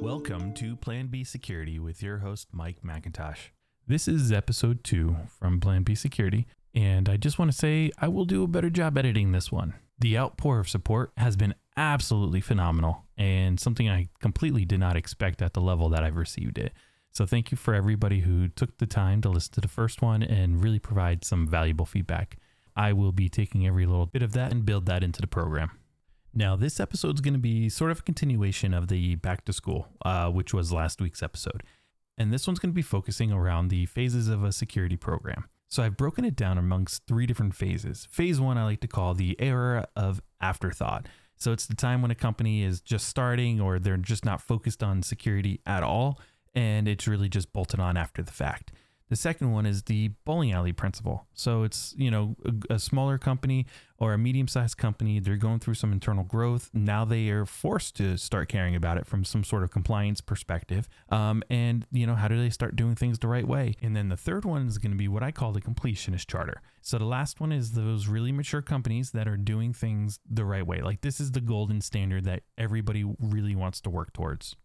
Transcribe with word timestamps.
Welcome 0.00 0.54
to 0.54 0.76
Plan 0.76 1.08
B 1.08 1.24
Security 1.24 1.78
with 1.78 2.02
your 2.02 2.18
host, 2.18 2.48
Mike 2.52 2.78
McIntosh. 2.82 3.50
This 3.86 4.08
is 4.08 4.32
episode 4.32 4.82
two 4.82 5.14
from 5.38 5.60
Plan 5.60 5.82
B 5.82 5.94
Security, 5.94 6.46
and 6.74 7.06
I 7.06 7.18
just 7.18 7.38
want 7.38 7.50
to 7.52 7.56
say 7.56 7.92
I 7.98 8.08
will 8.08 8.24
do 8.24 8.42
a 8.42 8.48
better 8.48 8.70
job 8.70 8.96
editing 8.96 9.32
this 9.32 9.52
one. 9.52 9.74
The 9.98 10.16
outpour 10.16 10.58
of 10.58 10.70
support 10.70 11.12
has 11.18 11.36
been 11.36 11.54
absolutely 11.76 12.40
phenomenal 12.40 13.04
and 13.18 13.60
something 13.60 13.90
I 13.90 14.08
completely 14.20 14.64
did 14.64 14.80
not 14.80 14.96
expect 14.96 15.42
at 15.42 15.52
the 15.52 15.60
level 15.60 15.90
that 15.90 16.02
I've 16.02 16.16
received 16.16 16.56
it. 16.56 16.72
So, 17.12 17.26
thank 17.26 17.50
you 17.50 17.58
for 17.58 17.74
everybody 17.74 18.20
who 18.20 18.48
took 18.48 18.78
the 18.78 18.86
time 18.86 19.20
to 19.20 19.28
listen 19.28 19.52
to 19.52 19.60
the 19.60 19.68
first 19.68 20.00
one 20.00 20.22
and 20.22 20.64
really 20.64 20.78
provide 20.78 21.26
some 21.26 21.46
valuable 21.46 21.84
feedback. 21.84 22.38
I 22.74 22.94
will 22.94 23.12
be 23.12 23.28
taking 23.28 23.66
every 23.66 23.84
little 23.84 24.06
bit 24.06 24.22
of 24.22 24.32
that 24.32 24.50
and 24.50 24.64
build 24.64 24.86
that 24.86 25.04
into 25.04 25.20
the 25.20 25.26
program. 25.26 25.72
Now, 26.32 26.54
this 26.54 26.78
episode 26.78 27.16
is 27.16 27.20
going 27.20 27.34
to 27.34 27.40
be 27.40 27.68
sort 27.68 27.90
of 27.90 28.00
a 28.00 28.02
continuation 28.02 28.72
of 28.72 28.88
the 28.88 29.16
back 29.16 29.44
to 29.46 29.52
school, 29.52 29.88
uh, 30.04 30.30
which 30.30 30.54
was 30.54 30.72
last 30.72 31.00
week's 31.00 31.22
episode. 31.22 31.62
And 32.16 32.32
this 32.32 32.46
one's 32.46 32.58
going 32.58 32.70
to 32.70 32.74
be 32.74 32.82
focusing 32.82 33.32
around 33.32 33.68
the 33.68 33.86
phases 33.86 34.28
of 34.28 34.44
a 34.44 34.52
security 34.52 34.96
program. 34.96 35.48
So 35.68 35.82
I've 35.82 35.96
broken 35.96 36.24
it 36.24 36.36
down 36.36 36.58
amongst 36.58 37.06
three 37.06 37.26
different 37.26 37.54
phases. 37.54 38.06
Phase 38.10 38.40
one, 38.40 38.58
I 38.58 38.64
like 38.64 38.80
to 38.80 38.88
call 38.88 39.14
the 39.14 39.36
era 39.40 39.88
of 39.96 40.20
afterthought. 40.40 41.06
So 41.36 41.52
it's 41.52 41.66
the 41.66 41.76
time 41.76 42.02
when 42.02 42.10
a 42.10 42.16
company 42.16 42.62
is 42.62 42.80
just 42.80 43.08
starting 43.08 43.60
or 43.60 43.78
they're 43.78 43.96
just 43.96 44.24
not 44.24 44.42
focused 44.42 44.82
on 44.82 45.02
security 45.02 45.60
at 45.64 45.82
all, 45.82 46.20
and 46.54 46.86
it's 46.86 47.06
really 47.06 47.28
just 47.28 47.52
bolted 47.52 47.80
on 47.80 47.96
after 47.96 48.22
the 48.22 48.32
fact. 48.32 48.72
The 49.08 49.16
second 49.16 49.50
one 49.52 49.64
is 49.66 49.84
the 49.84 50.12
bowling 50.24 50.52
alley 50.52 50.72
principle. 50.72 51.26
So 51.32 51.62
it's, 51.62 51.94
you 51.96 52.10
know, 52.10 52.36
a, 52.44 52.74
a 52.74 52.78
smaller 52.78 53.18
company 53.18 53.66
or 54.00 54.14
a 54.14 54.18
medium 54.18 54.48
sized 54.48 54.78
company, 54.78 55.20
they're 55.20 55.36
going 55.36 55.60
through 55.60 55.74
some 55.74 55.92
internal 55.92 56.24
growth. 56.24 56.70
Now 56.72 57.04
they 57.04 57.28
are 57.28 57.44
forced 57.44 57.96
to 57.96 58.16
start 58.16 58.48
caring 58.48 58.74
about 58.74 58.96
it 58.96 59.06
from 59.06 59.24
some 59.24 59.44
sort 59.44 59.62
of 59.62 59.70
compliance 59.70 60.22
perspective. 60.22 60.88
Um, 61.10 61.42
and, 61.50 61.86
you 61.92 62.06
know, 62.06 62.14
how 62.14 62.26
do 62.26 62.40
they 62.40 62.48
start 62.48 62.76
doing 62.76 62.94
things 62.94 63.18
the 63.18 63.28
right 63.28 63.46
way? 63.46 63.76
And 63.82 63.94
then 63.94 64.08
the 64.08 64.16
third 64.16 64.46
one 64.46 64.66
is 64.66 64.78
going 64.78 64.92
to 64.92 64.96
be 64.96 65.06
what 65.06 65.22
I 65.22 65.30
call 65.30 65.52
the 65.52 65.60
completionist 65.60 66.26
charter. 66.26 66.62
So 66.80 66.96
the 66.96 67.04
last 67.04 67.40
one 67.40 67.52
is 67.52 67.72
those 67.72 68.08
really 68.08 68.32
mature 68.32 68.62
companies 68.62 69.10
that 69.10 69.28
are 69.28 69.36
doing 69.36 69.74
things 69.74 70.18
the 70.28 70.46
right 70.46 70.66
way. 70.66 70.80
Like 70.80 71.02
this 71.02 71.20
is 71.20 71.32
the 71.32 71.42
golden 71.42 71.82
standard 71.82 72.24
that 72.24 72.42
everybody 72.56 73.04
really 73.20 73.54
wants 73.54 73.82
to 73.82 73.90
work 73.90 74.14
towards. 74.14 74.56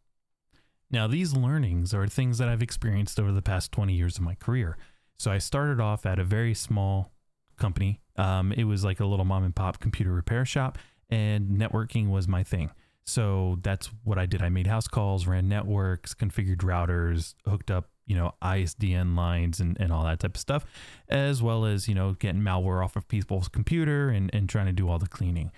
Now, 0.89 1.08
these 1.08 1.33
learnings 1.33 1.94
are 1.94 2.08
things 2.08 2.38
that 2.38 2.47
I've 2.47 2.61
experienced 2.61 3.20
over 3.20 3.33
the 3.33 3.42
past 3.42 3.73
20 3.73 3.94
years 3.94 4.17
of 4.17 4.23
my 4.23 4.36
career. 4.36 4.77
So 5.17 5.30
I 5.31 5.39
started 5.39 5.81
off 5.81 6.05
at 6.05 6.20
a 6.20 6.23
very 6.23 6.53
small 6.53 7.11
company. 7.58 8.02
Um, 8.17 8.52
it 8.52 8.64
was 8.66 8.84
like 8.84 9.00
a 9.00 9.06
little 9.06 9.25
mom 9.25 9.44
and 9.44 9.56
pop 9.56 9.80
computer 9.80 10.11
repair 10.11 10.45
shop, 10.45 10.78
and 11.09 11.59
networking 11.59 12.09
was 12.09 12.28
my 12.28 12.44
thing. 12.44 12.72
So 13.06 13.59
that's 13.61 13.92
what 14.03 14.17
I 14.17 14.25
did. 14.25 14.42
I 14.42 14.50
made 14.50 14.67
house 14.67 14.88
calls, 14.88 15.28
ran 15.28 15.48
networks, 15.48 16.14
configured 16.16 16.58
routers, 16.58 17.36
hooked 17.48 17.70
up, 17.70 17.89
you 18.08 18.16
know, 18.16 18.33
ISDN 18.42 19.16
lines 19.16 19.59
and, 19.59 19.78
and 19.80 19.92
all 19.92 20.03
that 20.06 20.20
type 20.20 20.36
of 20.36 20.42
stuff, 20.42 20.66
as 21.08 21.42
well 21.42 21.66
as, 21.66 21.88
you 21.88 21.94
know, 21.94 22.14
getting 22.14 22.42
malware 22.42 22.83
off 22.83 22.95
of 22.95 23.08
people's 23.08 23.48
computer 23.48 24.09
and, 24.09 24.33
and 24.33 24.50
trying 24.50 24.66
to 24.66 24.72
do 24.72 24.89
all 24.89 24.98
the 24.98 25.08
cleaning. 25.08 25.52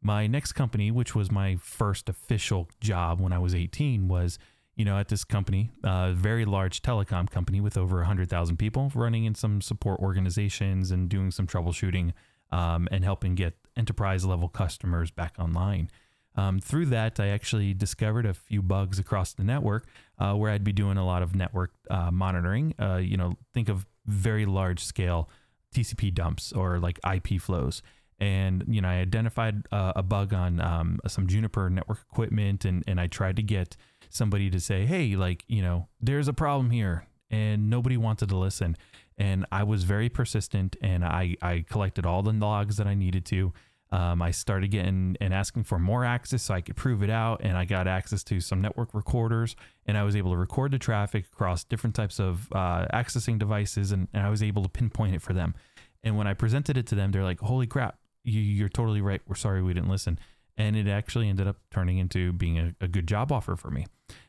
My 0.00 0.26
next 0.26 0.52
company, 0.52 0.90
which 0.90 1.14
was 1.14 1.30
my 1.30 1.56
first 1.56 2.08
official 2.08 2.68
job 2.80 3.20
when 3.20 3.32
I 3.32 3.38
was 3.38 3.54
18, 3.54 4.08
was 4.08 4.38
you 4.74 4.84
know, 4.84 4.98
at 4.98 5.08
this 5.08 5.24
company, 5.24 5.70
a 5.84 5.88
uh, 5.88 6.12
very 6.12 6.44
large 6.44 6.82
telecom 6.82 7.30
company 7.30 7.60
with 7.60 7.76
over 7.76 7.98
100,000 7.98 8.56
people 8.56 8.90
running 8.94 9.24
in 9.24 9.34
some 9.34 9.60
support 9.60 10.00
organizations 10.00 10.90
and 10.90 11.08
doing 11.08 11.30
some 11.30 11.46
troubleshooting 11.46 12.12
um, 12.50 12.88
and 12.90 13.04
helping 13.04 13.34
get 13.34 13.54
enterprise 13.76 14.24
level 14.24 14.48
customers 14.48 15.10
back 15.10 15.34
online. 15.38 15.90
Um, 16.34 16.60
through 16.60 16.86
that, 16.86 17.20
I 17.20 17.28
actually 17.28 17.74
discovered 17.74 18.24
a 18.24 18.32
few 18.32 18.62
bugs 18.62 18.98
across 18.98 19.34
the 19.34 19.44
network 19.44 19.86
uh, 20.18 20.34
where 20.34 20.50
I'd 20.50 20.64
be 20.64 20.72
doing 20.72 20.96
a 20.96 21.04
lot 21.04 21.22
of 21.22 21.34
network 21.34 21.72
uh, 21.90 22.10
monitoring. 22.10 22.74
Uh, 22.80 22.96
you 22.96 23.16
know, 23.16 23.36
think 23.52 23.68
of 23.68 23.86
very 24.06 24.46
large 24.46 24.82
scale 24.82 25.28
TCP 25.74 26.14
dumps 26.14 26.52
or 26.52 26.78
like 26.78 26.98
IP 27.10 27.40
flows. 27.40 27.82
And, 28.22 28.62
you 28.68 28.80
know, 28.80 28.88
I 28.88 28.98
identified 28.98 29.66
uh, 29.72 29.94
a 29.96 30.02
bug 30.04 30.32
on 30.32 30.60
um, 30.60 31.00
some 31.08 31.26
Juniper 31.26 31.68
network 31.68 31.98
equipment 32.08 32.64
and, 32.64 32.84
and 32.86 33.00
I 33.00 33.08
tried 33.08 33.34
to 33.34 33.42
get 33.42 33.76
somebody 34.10 34.48
to 34.48 34.60
say, 34.60 34.86
hey, 34.86 35.16
like, 35.16 35.42
you 35.48 35.60
know, 35.60 35.88
there's 36.00 36.28
a 36.28 36.32
problem 36.32 36.70
here. 36.70 37.04
And 37.32 37.68
nobody 37.68 37.96
wanted 37.96 38.28
to 38.28 38.36
listen. 38.36 38.76
And 39.18 39.44
I 39.50 39.64
was 39.64 39.82
very 39.82 40.08
persistent 40.08 40.76
and 40.80 41.04
I, 41.04 41.36
I 41.42 41.64
collected 41.68 42.06
all 42.06 42.22
the 42.22 42.30
logs 42.30 42.76
that 42.76 42.86
I 42.86 42.94
needed 42.94 43.26
to. 43.26 43.52
Um, 43.90 44.22
I 44.22 44.30
started 44.30 44.70
getting 44.70 45.16
and 45.20 45.34
asking 45.34 45.64
for 45.64 45.80
more 45.80 46.04
access 46.04 46.44
so 46.44 46.54
I 46.54 46.60
could 46.60 46.76
prove 46.76 47.02
it 47.02 47.10
out. 47.10 47.40
And 47.42 47.58
I 47.58 47.64
got 47.64 47.88
access 47.88 48.22
to 48.24 48.38
some 48.38 48.60
network 48.60 48.94
recorders 48.94 49.56
and 49.84 49.98
I 49.98 50.04
was 50.04 50.14
able 50.14 50.30
to 50.30 50.36
record 50.36 50.70
the 50.70 50.78
traffic 50.78 51.24
across 51.32 51.64
different 51.64 51.96
types 51.96 52.20
of 52.20 52.46
uh, 52.52 52.86
accessing 52.94 53.40
devices 53.40 53.90
and, 53.90 54.06
and 54.14 54.24
I 54.24 54.30
was 54.30 54.44
able 54.44 54.62
to 54.62 54.68
pinpoint 54.68 55.16
it 55.16 55.22
for 55.22 55.32
them. 55.32 55.56
And 56.04 56.16
when 56.16 56.28
I 56.28 56.34
presented 56.34 56.76
it 56.76 56.86
to 56.88 56.94
them, 56.94 57.10
they're 57.10 57.24
like, 57.24 57.40
holy 57.40 57.66
crap, 57.66 57.98
you, 58.24 58.40
you're 58.40 58.68
totally 58.68 59.00
right. 59.00 59.20
We're 59.26 59.34
sorry 59.36 59.62
we 59.62 59.74
didn't 59.74 59.88
listen. 59.88 60.18
And 60.56 60.76
it 60.76 60.86
actually 60.86 61.28
ended 61.28 61.46
up 61.46 61.56
turning 61.70 61.98
into 61.98 62.32
being 62.32 62.58
a, 62.58 62.74
a 62.80 62.88
good 62.88 63.06
job 63.06 63.32
offer 63.32 63.56
for 63.56 63.70
me. 63.70 63.86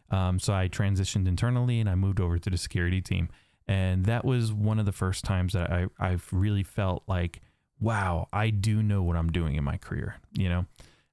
Um, 0.10 0.40
so 0.40 0.54
I 0.54 0.68
transitioned 0.68 1.28
internally 1.28 1.80
and 1.80 1.90
I 1.90 1.96
moved 1.96 2.20
over 2.20 2.38
to 2.38 2.50
the 2.50 2.58
security 2.58 3.02
team. 3.02 3.30
And 3.68 4.06
that 4.06 4.26
was 4.26 4.54
one 4.54 4.80
of 4.80 4.86
the 4.86 4.92
first 4.92 5.24
times 5.24 5.54
that 5.54 5.72
I, 5.72 5.88
I've 6.00 6.28
really 6.32 6.64
felt 6.64 7.04
like, 7.08 7.42
wow, 7.80 8.28
I 8.32 8.50
do 8.50 8.84
know 8.84 9.04
what 9.04 9.16
I'm 9.16 9.32
doing 9.32 9.56
in 9.56 9.64
my 9.64 9.78
career, 9.78 10.16
you 10.34 10.50
know? 10.50 10.66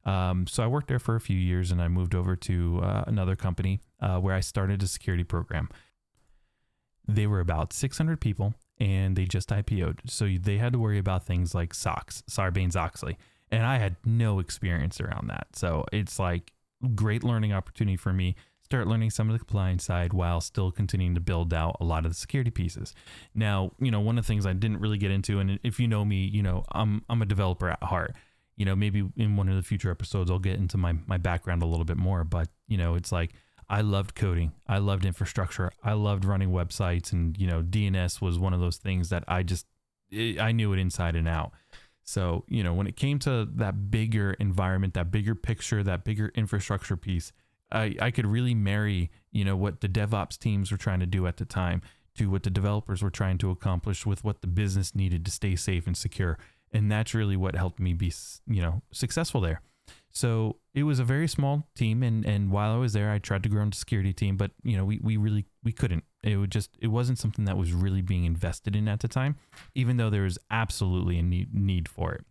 Um, 0.04 0.46
so 0.46 0.62
I 0.62 0.66
worked 0.66 0.88
there 0.88 0.98
for 0.98 1.14
a 1.14 1.20
few 1.20 1.36
years 1.36 1.70
and 1.70 1.80
I 1.80 1.88
moved 1.88 2.14
over 2.14 2.34
to 2.34 2.80
uh, 2.82 3.04
another 3.06 3.36
company 3.36 3.80
uh, 4.00 4.18
where 4.18 4.34
I 4.34 4.40
started 4.40 4.82
a 4.82 4.86
security 4.86 5.24
program. 5.24 5.68
They 7.06 7.26
were 7.26 7.40
about 7.40 7.72
600 7.72 8.20
people 8.20 8.54
and 8.80 9.14
they 9.14 9.26
just 9.26 9.50
IPO'd. 9.50 10.10
So 10.10 10.28
they 10.40 10.58
had 10.58 10.72
to 10.72 10.78
worry 10.78 10.98
about 10.98 11.24
things 11.26 11.54
like 11.54 11.74
SOX, 11.74 12.24
Sarbanes 12.28 12.74
Oxley. 12.74 13.18
And 13.52 13.66
I 13.66 13.78
had 13.78 13.96
no 14.04 14.38
experience 14.38 15.00
around 15.00 15.28
that. 15.28 15.48
So 15.54 15.84
it's 15.92 16.18
like 16.18 16.52
great 16.94 17.22
learning 17.22 17.52
opportunity 17.52 17.96
for 17.96 18.12
me 18.12 18.34
start 18.70 18.86
learning 18.86 19.10
some 19.10 19.28
of 19.28 19.32
the 19.32 19.38
compliance 19.40 19.82
side 19.82 20.12
while 20.12 20.40
still 20.40 20.70
continuing 20.70 21.12
to 21.12 21.20
build 21.20 21.52
out 21.52 21.76
a 21.80 21.84
lot 21.84 22.06
of 22.06 22.12
the 22.12 22.14
security 22.14 22.52
pieces. 22.52 22.94
Now, 23.34 23.72
you 23.80 23.90
know, 23.90 23.98
one 23.98 24.16
of 24.16 24.24
the 24.24 24.28
things 24.28 24.46
I 24.46 24.52
didn't 24.52 24.78
really 24.78 24.96
get 24.96 25.10
into, 25.10 25.40
and 25.40 25.58
if 25.64 25.80
you 25.80 25.88
know 25.88 26.04
me, 26.04 26.24
you 26.24 26.40
know, 26.40 26.62
I'm 26.70 27.02
I'm 27.10 27.20
a 27.20 27.26
developer 27.26 27.68
at 27.68 27.82
heart. 27.82 28.14
You 28.56 28.66
know, 28.66 28.76
maybe 28.76 29.08
in 29.16 29.36
one 29.36 29.48
of 29.48 29.56
the 29.56 29.62
future 29.64 29.90
episodes 29.90 30.30
I'll 30.30 30.38
get 30.38 30.54
into 30.54 30.78
my 30.78 30.94
my 31.08 31.18
background 31.18 31.64
a 31.64 31.66
little 31.66 31.84
bit 31.84 31.96
more, 31.96 32.22
but 32.22 32.46
you 32.68 32.78
know, 32.78 32.94
it's 32.94 33.10
like 33.10 33.32
I 33.70 33.82
loved 33.82 34.16
coding. 34.16 34.50
I 34.66 34.78
loved 34.78 35.04
infrastructure. 35.06 35.70
I 35.82 35.92
loved 35.92 36.24
running 36.24 36.50
websites 36.50 37.12
and, 37.12 37.38
you 37.38 37.46
know, 37.46 37.62
DNS 37.62 38.20
was 38.20 38.36
one 38.36 38.52
of 38.52 38.58
those 38.58 38.78
things 38.78 39.10
that 39.10 39.22
I 39.28 39.44
just 39.44 39.64
eh, 40.12 40.34
I 40.40 40.50
knew 40.50 40.72
it 40.72 40.80
inside 40.80 41.14
and 41.14 41.28
out. 41.28 41.52
So, 42.02 42.44
you 42.48 42.64
know, 42.64 42.74
when 42.74 42.88
it 42.88 42.96
came 42.96 43.20
to 43.20 43.46
that 43.54 43.92
bigger 43.92 44.32
environment, 44.40 44.94
that 44.94 45.12
bigger 45.12 45.36
picture, 45.36 45.84
that 45.84 46.02
bigger 46.02 46.32
infrastructure 46.34 46.96
piece, 46.96 47.32
I, 47.70 47.94
I 48.00 48.10
could 48.10 48.26
really 48.26 48.56
marry, 48.56 49.12
you 49.30 49.44
know, 49.44 49.56
what 49.56 49.80
the 49.80 49.88
DevOps 49.88 50.36
teams 50.36 50.72
were 50.72 50.78
trying 50.78 50.98
to 50.98 51.06
do 51.06 51.28
at 51.28 51.36
the 51.36 51.44
time 51.44 51.80
to 52.16 52.28
what 52.28 52.42
the 52.42 52.50
developers 52.50 53.02
were 53.04 53.10
trying 53.10 53.38
to 53.38 53.50
accomplish 53.50 54.04
with 54.04 54.24
what 54.24 54.40
the 54.40 54.48
business 54.48 54.96
needed 54.96 55.24
to 55.24 55.30
stay 55.30 55.54
safe 55.54 55.86
and 55.86 55.96
secure. 55.96 56.38
And 56.72 56.90
that's 56.90 57.14
really 57.14 57.36
what 57.36 57.54
helped 57.54 57.78
me 57.78 57.92
be, 57.92 58.12
you 58.48 58.62
know, 58.62 58.82
successful 58.90 59.40
there. 59.40 59.62
So 60.12 60.56
it 60.74 60.82
was 60.82 60.98
a 60.98 61.04
very 61.04 61.28
small 61.28 61.68
team, 61.74 62.02
and 62.02 62.24
and 62.24 62.50
while 62.50 62.74
I 62.74 62.78
was 62.78 62.92
there, 62.92 63.10
I 63.10 63.18
tried 63.18 63.42
to 63.44 63.48
grow 63.48 63.62
into 63.62 63.78
security 63.78 64.12
team, 64.12 64.36
but 64.36 64.50
you 64.62 64.76
know, 64.76 64.84
we 64.84 64.98
we 65.02 65.16
really 65.16 65.46
we 65.62 65.72
couldn't. 65.72 66.04
It 66.22 66.36
would 66.36 66.50
just 66.50 66.70
it 66.80 66.88
wasn't 66.88 67.18
something 67.18 67.44
that 67.44 67.56
was 67.56 67.72
really 67.72 68.02
being 68.02 68.24
invested 68.24 68.74
in 68.74 68.88
at 68.88 69.00
the 69.00 69.08
time, 69.08 69.36
even 69.74 69.96
though 69.96 70.10
there 70.10 70.22
was 70.22 70.38
absolutely 70.50 71.18
a 71.18 71.22
need 71.22 71.54
need 71.54 71.88
for 71.88 72.12
it. 72.12 72.24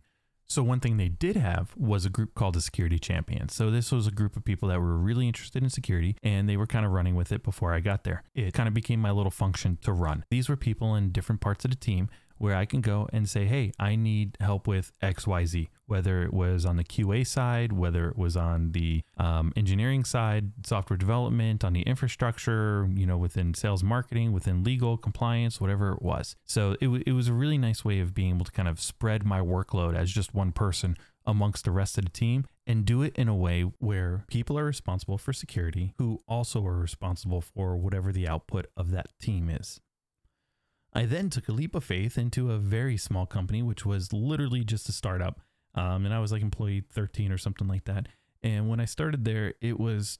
So 0.50 0.64
one 0.64 0.80
thing 0.80 0.96
they 0.96 1.08
did 1.08 1.36
have 1.36 1.72
was 1.76 2.04
a 2.04 2.10
group 2.10 2.34
called 2.34 2.56
the 2.56 2.60
Security 2.60 2.98
Champions. 2.98 3.54
So 3.54 3.70
this 3.70 3.92
was 3.92 4.08
a 4.08 4.10
group 4.10 4.36
of 4.36 4.44
people 4.44 4.68
that 4.70 4.80
were 4.80 4.96
really 4.96 5.28
interested 5.28 5.62
in 5.62 5.70
security 5.70 6.16
and 6.24 6.48
they 6.48 6.56
were 6.56 6.66
kind 6.66 6.84
of 6.84 6.90
running 6.90 7.14
with 7.14 7.30
it 7.30 7.44
before 7.44 7.72
I 7.72 7.78
got 7.78 8.02
there. 8.02 8.24
It 8.34 8.52
kind 8.52 8.66
of 8.66 8.74
became 8.74 8.98
my 8.98 9.12
little 9.12 9.30
function 9.30 9.78
to 9.82 9.92
run. 9.92 10.24
These 10.28 10.48
were 10.48 10.56
people 10.56 10.96
in 10.96 11.12
different 11.12 11.40
parts 11.40 11.64
of 11.64 11.70
the 11.70 11.76
team 11.76 12.10
where 12.40 12.56
I 12.56 12.64
can 12.64 12.80
go 12.80 13.06
and 13.12 13.28
say, 13.28 13.44
hey, 13.44 13.70
I 13.78 13.96
need 13.96 14.38
help 14.40 14.66
with 14.66 14.92
XYZ, 15.02 15.68
whether 15.84 16.22
it 16.22 16.32
was 16.32 16.64
on 16.64 16.78
the 16.78 16.84
QA 16.84 17.26
side, 17.26 17.70
whether 17.70 18.08
it 18.08 18.16
was 18.16 18.34
on 18.34 18.72
the 18.72 19.02
um, 19.18 19.52
engineering 19.56 20.04
side, 20.04 20.52
software 20.64 20.96
development, 20.96 21.62
on 21.64 21.74
the 21.74 21.82
infrastructure, 21.82 22.88
you 22.94 23.04
know, 23.04 23.18
within 23.18 23.52
sales 23.52 23.84
marketing, 23.84 24.32
within 24.32 24.64
legal, 24.64 24.96
compliance, 24.96 25.60
whatever 25.60 25.92
it 25.92 26.00
was. 26.00 26.34
So 26.46 26.72
it, 26.80 26.86
w- 26.86 27.04
it 27.06 27.12
was 27.12 27.28
a 27.28 27.34
really 27.34 27.58
nice 27.58 27.84
way 27.84 28.00
of 28.00 28.14
being 28.14 28.30
able 28.30 28.46
to 28.46 28.52
kind 28.52 28.68
of 28.68 28.80
spread 28.80 29.26
my 29.26 29.40
workload 29.40 29.94
as 29.94 30.10
just 30.10 30.32
one 30.32 30.50
person 30.50 30.96
amongst 31.26 31.66
the 31.66 31.70
rest 31.70 31.98
of 31.98 32.04
the 32.04 32.10
team 32.10 32.46
and 32.66 32.86
do 32.86 33.02
it 33.02 33.14
in 33.16 33.28
a 33.28 33.36
way 33.36 33.62
where 33.80 34.24
people 34.28 34.58
are 34.58 34.64
responsible 34.64 35.18
for 35.18 35.34
security 35.34 35.92
who 35.98 36.20
also 36.26 36.66
are 36.66 36.78
responsible 36.78 37.42
for 37.42 37.76
whatever 37.76 38.12
the 38.12 38.26
output 38.26 38.66
of 38.78 38.90
that 38.92 39.08
team 39.20 39.50
is. 39.50 39.78
I 40.92 41.06
then 41.06 41.30
took 41.30 41.48
a 41.48 41.52
leap 41.52 41.74
of 41.74 41.84
faith 41.84 42.18
into 42.18 42.50
a 42.50 42.58
very 42.58 42.96
small 42.96 43.26
company, 43.26 43.62
which 43.62 43.86
was 43.86 44.12
literally 44.12 44.64
just 44.64 44.88
a 44.88 44.92
startup. 44.92 45.40
Um, 45.74 46.04
and 46.04 46.12
I 46.14 46.18
was 46.18 46.32
like 46.32 46.42
employee 46.42 46.82
13 46.92 47.30
or 47.32 47.38
something 47.38 47.68
like 47.68 47.84
that. 47.84 48.08
And 48.42 48.68
when 48.68 48.80
I 48.80 48.86
started 48.86 49.24
there, 49.24 49.54
it 49.60 49.78
was 49.78 50.18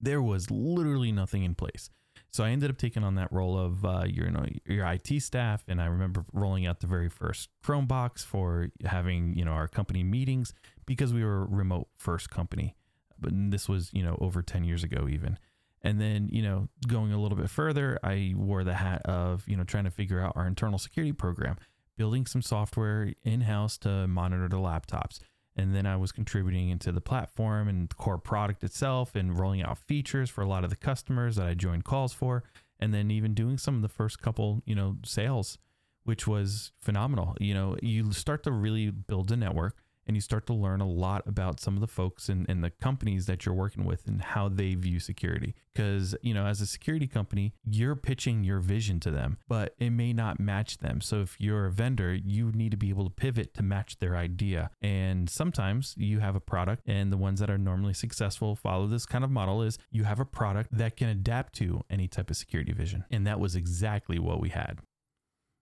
There 0.00 0.22
was 0.22 0.50
literally 0.50 1.12
nothing 1.12 1.44
in 1.44 1.54
place. 1.54 1.90
So 2.30 2.44
I 2.44 2.50
ended 2.50 2.70
up 2.70 2.78
taking 2.78 3.04
on 3.04 3.14
that 3.14 3.32
role 3.32 3.56
of 3.58 3.84
uh, 3.84 4.04
your, 4.06 4.26
you 4.26 4.32
know, 4.32 4.46
your 4.66 4.86
IT 4.86 5.22
staff, 5.22 5.64
and 5.68 5.80
I 5.80 5.86
remember 5.86 6.24
rolling 6.32 6.66
out 6.66 6.80
the 6.80 6.86
very 6.88 7.08
first 7.08 7.48
Chrome 7.62 7.86
box 7.86 8.24
for 8.24 8.70
having 8.84 9.34
you 9.36 9.44
know 9.44 9.52
our 9.52 9.68
company 9.68 10.02
meetings 10.02 10.52
because 10.86 11.12
we 11.12 11.24
were 11.24 11.42
a 11.42 11.46
remote 11.46 11.88
first 11.96 12.30
company. 12.30 12.74
But 13.18 13.32
this 13.50 13.68
was 13.68 13.90
you 13.92 14.02
know 14.02 14.18
over 14.20 14.42
ten 14.42 14.64
years 14.64 14.82
ago 14.84 15.06
even. 15.08 15.38
And 15.84 16.00
then, 16.00 16.30
you 16.32 16.42
know, 16.42 16.68
going 16.88 17.12
a 17.12 17.20
little 17.20 17.36
bit 17.36 17.50
further, 17.50 17.98
I 18.02 18.32
wore 18.34 18.64
the 18.64 18.74
hat 18.74 19.02
of, 19.04 19.46
you 19.46 19.54
know, 19.54 19.64
trying 19.64 19.84
to 19.84 19.90
figure 19.90 20.18
out 20.18 20.32
our 20.34 20.46
internal 20.46 20.78
security 20.78 21.12
program, 21.12 21.56
building 21.98 22.24
some 22.24 22.40
software 22.40 23.12
in 23.22 23.42
house 23.42 23.76
to 23.78 24.08
monitor 24.08 24.48
the 24.48 24.56
laptops. 24.56 25.20
And 25.56 25.74
then 25.74 25.86
I 25.86 25.96
was 25.96 26.10
contributing 26.10 26.70
into 26.70 26.90
the 26.90 27.02
platform 27.02 27.68
and 27.68 27.88
the 27.90 27.94
core 27.94 28.18
product 28.18 28.64
itself 28.64 29.14
and 29.14 29.38
rolling 29.38 29.62
out 29.62 29.78
features 29.78 30.30
for 30.30 30.40
a 30.40 30.48
lot 30.48 30.64
of 30.64 30.70
the 30.70 30.76
customers 30.76 31.36
that 31.36 31.46
I 31.46 31.54
joined 31.54 31.84
calls 31.84 32.14
for. 32.14 32.44
And 32.80 32.92
then 32.92 33.10
even 33.10 33.34
doing 33.34 33.58
some 33.58 33.76
of 33.76 33.82
the 33.82 33.88
first 33.88 34.20
couple, 34.20 34.62
you 34.64 34.74
know, 34.74 34.96
sales, 35.04 35.58
which 36.04 36.26
was 36.26 36.72
phenomenal. 36.80 37.36
You 37.38 37.54
know, 37.54 37.76
you 37.82 38.10
start 38.12 38.42
to 38.44 38.50
really 38.50 38.90
build 38.90 39.30
a 39.30 39.36
network 39.36 39.76
and 40.06 40.16
you 40.16 40.20
start 40.20 40.46
to 40.46 40.54
learn 40.54 40.80
a 40.80 40.88
lot 40.88 41.22
about 41.26 41.60
some 41.60 41.74
of 41.74 41.80
the 41.80 41.86
folks 41.86 42.28
and, 42.28 42.48
and 42.48 42.62
the 42.62 42.70
companies 42.70 43.26
that 43.26 43.44
you're 43.44 43.54
working 43.54 43.84
with 43.84 44.06
and 44.06 44.22
how 44.22 44.48
they 44.48 44.74
view 44.74 45.00
security. 45.00 45.54
Because, 45.72 46.14
you 46.22 46.34
know, 46.34 46.46
as 46.46 46.60
a 46.60 46.66
security 46.66 47.06
company, 47.06 47.52
you're 47.64 47.96
pitching 47.96 48.44
your 48.44 48.60
vision 48.60 49.00
to 49.00 49.10
them, 49.10 49.38
but 49.48 49.74
it 49.78 49.90
may 49.90 50.12
not 50.12 50.38
match 50.38 50.78
them. 50.78 51.00
So 51.00 51.20
if 51.20 51.36
you're 51.40 51.66
a 51.66 51.70
vendor, 51.70 52.14
you 52.14 52.52
need 52.52 52.70
to 52.70 52.76
be 52.76 52.90
able 52.90 53.04
to 53.04 53.10
pivot 53.10 53.54
to 53.54 53.62
match 53.62 53.98
their 53.98 54.16
idea. 54.16 54.70
And 54.80 55.28
sometimes 55.28 55.94
you 55.96 56.20
have 56.20 56.36
a 56.36 56.40
product, 56.40 56.82
and 56.86 57.12
the 57.12 57.16
ones 57.16 57.40
that 57.40 57.50
are 57.50 57.58
normally 57.58 57.94
successful 57.94 58.54
follow 58.54 58.86
this 58.86 59.06
kind 59.06 59.24
of 59.24 59.30
model 59.30 59.62
is 59.62 59.78
you 59.90 60.04
have 60.04 60.20
a 60.20 60.24
product 60.24 60.70
that 60.72 60.96
can 60.96 61.08
adapt 61.08 61.54
to 61.54 61.82
any 61.90 62.06
type 62.06 62.30
of 62.30 62.36
security 62.36 62.72
vision. 62.72 63.04
And 63.10 63.26
that 63.26 63.40
was 63.40 63.56
exactly 63.56 64.18
what 64.18 64.40
we 64.40 64.50
had. 64.50 64.78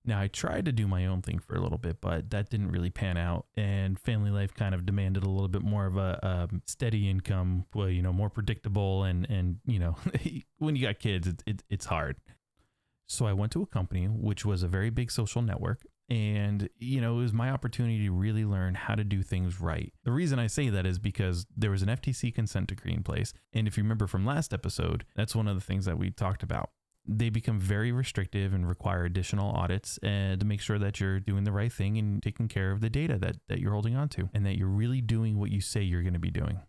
Now, 0.05 0.21
I 0.21 0.27
tried 0.27 0.65
to 0.65 0.73
do 0.73 0.89
my 0.89 1.07
own 1.07 1.23
thing 1.23 1.39
for 1.39 1.55
a 1.55 1.61
little 1.61 1.79
bit, 1.79 2.01
but 2.01 2.31
that 2.31 2.51
didn't 2.51 2.73
really 2.73 2.91
pan 2.91 3.17
out. 3.17 3.47
And 3.57 3.99
family 3.99 4.31
life 4.31 4.53
kind 4.53 4.75
of 4.75 4.85
demanded 4.85 5.23
a 5.23 5.31
little 5.31 5.49
bit 5.49 5.63
more 5.63 5.87
of 5.87 5.97
a, 5.97 6.19
a 6.23 6.49
steady 6.67 7.09
income, 7.09 7.67
well, 7.75 7.89
you 7.89 8.03
know, 8.03 8.13
more 8.13 8.29
predictable. 8.29 9.05
And, 9.05 9.29
and 9.31 9.59
you 9.65 9.79
know, 9.79 9.97
when 10.59 10.75
you 10.75 10.83
got 10.83 10.99
kids, 10.99 11.29
it, 11.29 11.43
it, 11.47 11.63
it's 11.71 11.87
hard. 11.87 12.17
So 13.07 13.27
I 13.27 13.33
went 13.33 13.53
to 13.53 13.63
a 13.63 13.67
company, 13.67 14.07
which 14.07 14.45
was 14.45 14.63
a 14.63 14.69
very 14.69 14.91
big 14.91 15.11
social 15.11 15.43
network. 15.43 15.83
And, 16.09 16.69
you 16.79 17.01
know, 17.01 17.19
it 17.19 17.23
was 17.23 17.33
my 17.33 17.51
opportunity 17.51 18.05
to 18.05 18.11
really 18.11 18.45
learn 18.45 18.75
how 18.75 18.97
to 18.97 19.05
do 19.05 19.23
things 19.23 19.61
right. 19.61 19.93
The 20.05 20.13
reason 20.13 20.39
I 20.39 20.47
say 20.47 20.69
that 20.69 20.85
is 20.85 20.99
because 20.99 21.47
there 21.57 21.71
was 21.71 21.83
an 21.83 21.89
FTC 21.89 22.35
consent 22.35 22.69
decree 22.69 22.93
in 22.93 23.03
place. 23.03 23.33
And 23.53 23.69
if 23.69 23.77
you 23.77 23.85
remember 23.85 24.07
from 24.07 24.27
last 24.27 24.53
episode, 24.53 25.05
that's 25.15 25.35
one 25.35 25.47
of 25.47 25.55
the 25.55 25.61
things 25.61 25.85
that 25.85 25.99
we 25.99 26.11
talked 26.11 26.43
about 26.43 26.71
they 27.07 27.31
become 27.31 27.59
very 27.59 27.91
restrictive 27.91 28.53
and 28.53 28.69
require 28.69 29.05
additional 29.05 29.51
audits 29.51 29.99
and 30.03 30.39
to 30.39 30.47
make 30.47 30.61
sure 30.61 30.79
that 30.79 31.01
you're 31.01 31.19
doing 31.19 31.45
the 31.45 31.53
right 31.53 31.73
thing 31.73 31.99
and 31.99 32.23
taking 32.23 32.47
care 32.47 32.71
of 32.71 32.81
the 32.81 32.91
data 32.91 33.19
that, 33.19 33.37
that 33.49 33.59
you're 33.59 33.73
holding 33.73 33.97
on 33.97 34.09
to 34.09 34.31
and 34.33 34.47
that 34.47 34.57
you're 34.57 34.69
really 34.69 35.01
doing 35.01 35.39
what 35.39 35.51
you 35.51 35.61
say 35.61 35.83
you're 35.83 36.03
going 36.03 36.13
to 36.13 36.21
be 36.21 36.31
doing. 36.31 36.61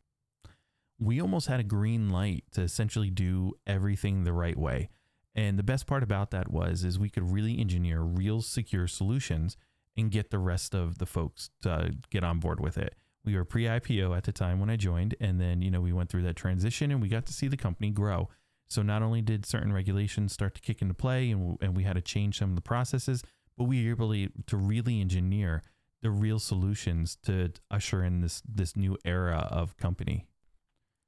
We 1.00 1.22
almost 1.22 1.48
had 1.48 1.60
a 1.60 1.64
green 1.64 2.10
light 2.10 2.46
to 2.54 2.62
essentially 2.62 3.10
do 3.10 3.54
everything 3.68 4.24
the 4.24 4.34
right 4.34 4.58
way. 4.58 4.90
And 5.36 5.58
the 5.58 5.64
best 5.64 5.86
part 5.86 6.04
about 6.04 6.32
that 6.32 6.52
was 6.52 6.84
is 6.84 6.98
we 6.98 7.10
could 7.10 7.32
really 7.32 7.60
engineer 7.60 8.02
real 8.02 8.42
secure 8.42 8.88
solutions 8.88 9.58
and 9.96 10.12
get 10.12 10.32
the 10.32 10.40
rest 10.40 10.74
of 10.74 10.98
the 10.98 11.06
folks 11.06 11.52
to 11.62 11.96
get 12.10 12.24
on 12.24 12.40
board 12.40 12.60
with 12.60 12.78
it. 12.78 12.96
We 13.26 13.36
were 13.36 13.46
pre-IPO 13.46 14.16
at 14.18 14.24
the 14.24 14.32
time 14.32 14.60
when 14.60 14.70
I 14.70 14.76
joined 14.76 15.16
and 15.20 15.40
then, 15.40 15.62
you 15.62 15.70
know, 15.70 15.82
we 15.82 15.94
went 15.94 16.10
through 16.10 16.24
that 16.24 16.36
transition 16.36 16.92
and 16.92 17.02
we 17.02 17.08
got 17.08 17.26
to 17.28 17.34
see 17.34 17.48
the 17.48 17.58
company 17.58 17.92
grow 17.92 18.30
so 18.74 18.82
not 18.82 19.04
only 19.04 19.22
did 19.22 19.46
certain 19.46 19.72
regulations 19.72 20.34
start 20.34 20.56
to 20.56 20.62
kick 20.62 20.82
into 20.82 20.94
play 20.94 21.32
and, 21.32 21.58
and 21.62 21.78
we 21.78 21.84
had 21.84 21.96
to 21.96 22.02
change 22.02 22.40
some 22.40 22.50
of 22.50 22.56
the 22.56 22.62
processes, 22.62 23.24
but 23.58 23.66
we 23.66 23.84
were 23.86 23.92
able 23.92 24.30
to 24.48 24.58
really 24.58 25.00
engineer 25.00 25.64
the 26.02 26.10
real 26.10 26.40
solutions 26.40 27.18
to 27.24 27.52
usher 27.72 28.04
in 28.04 28.22
this 28.22 28.42
this 28.48 28.76
new 28.76 28.98
era 29.06 29.48
of 29.50 29.78
company. 29.78 30.26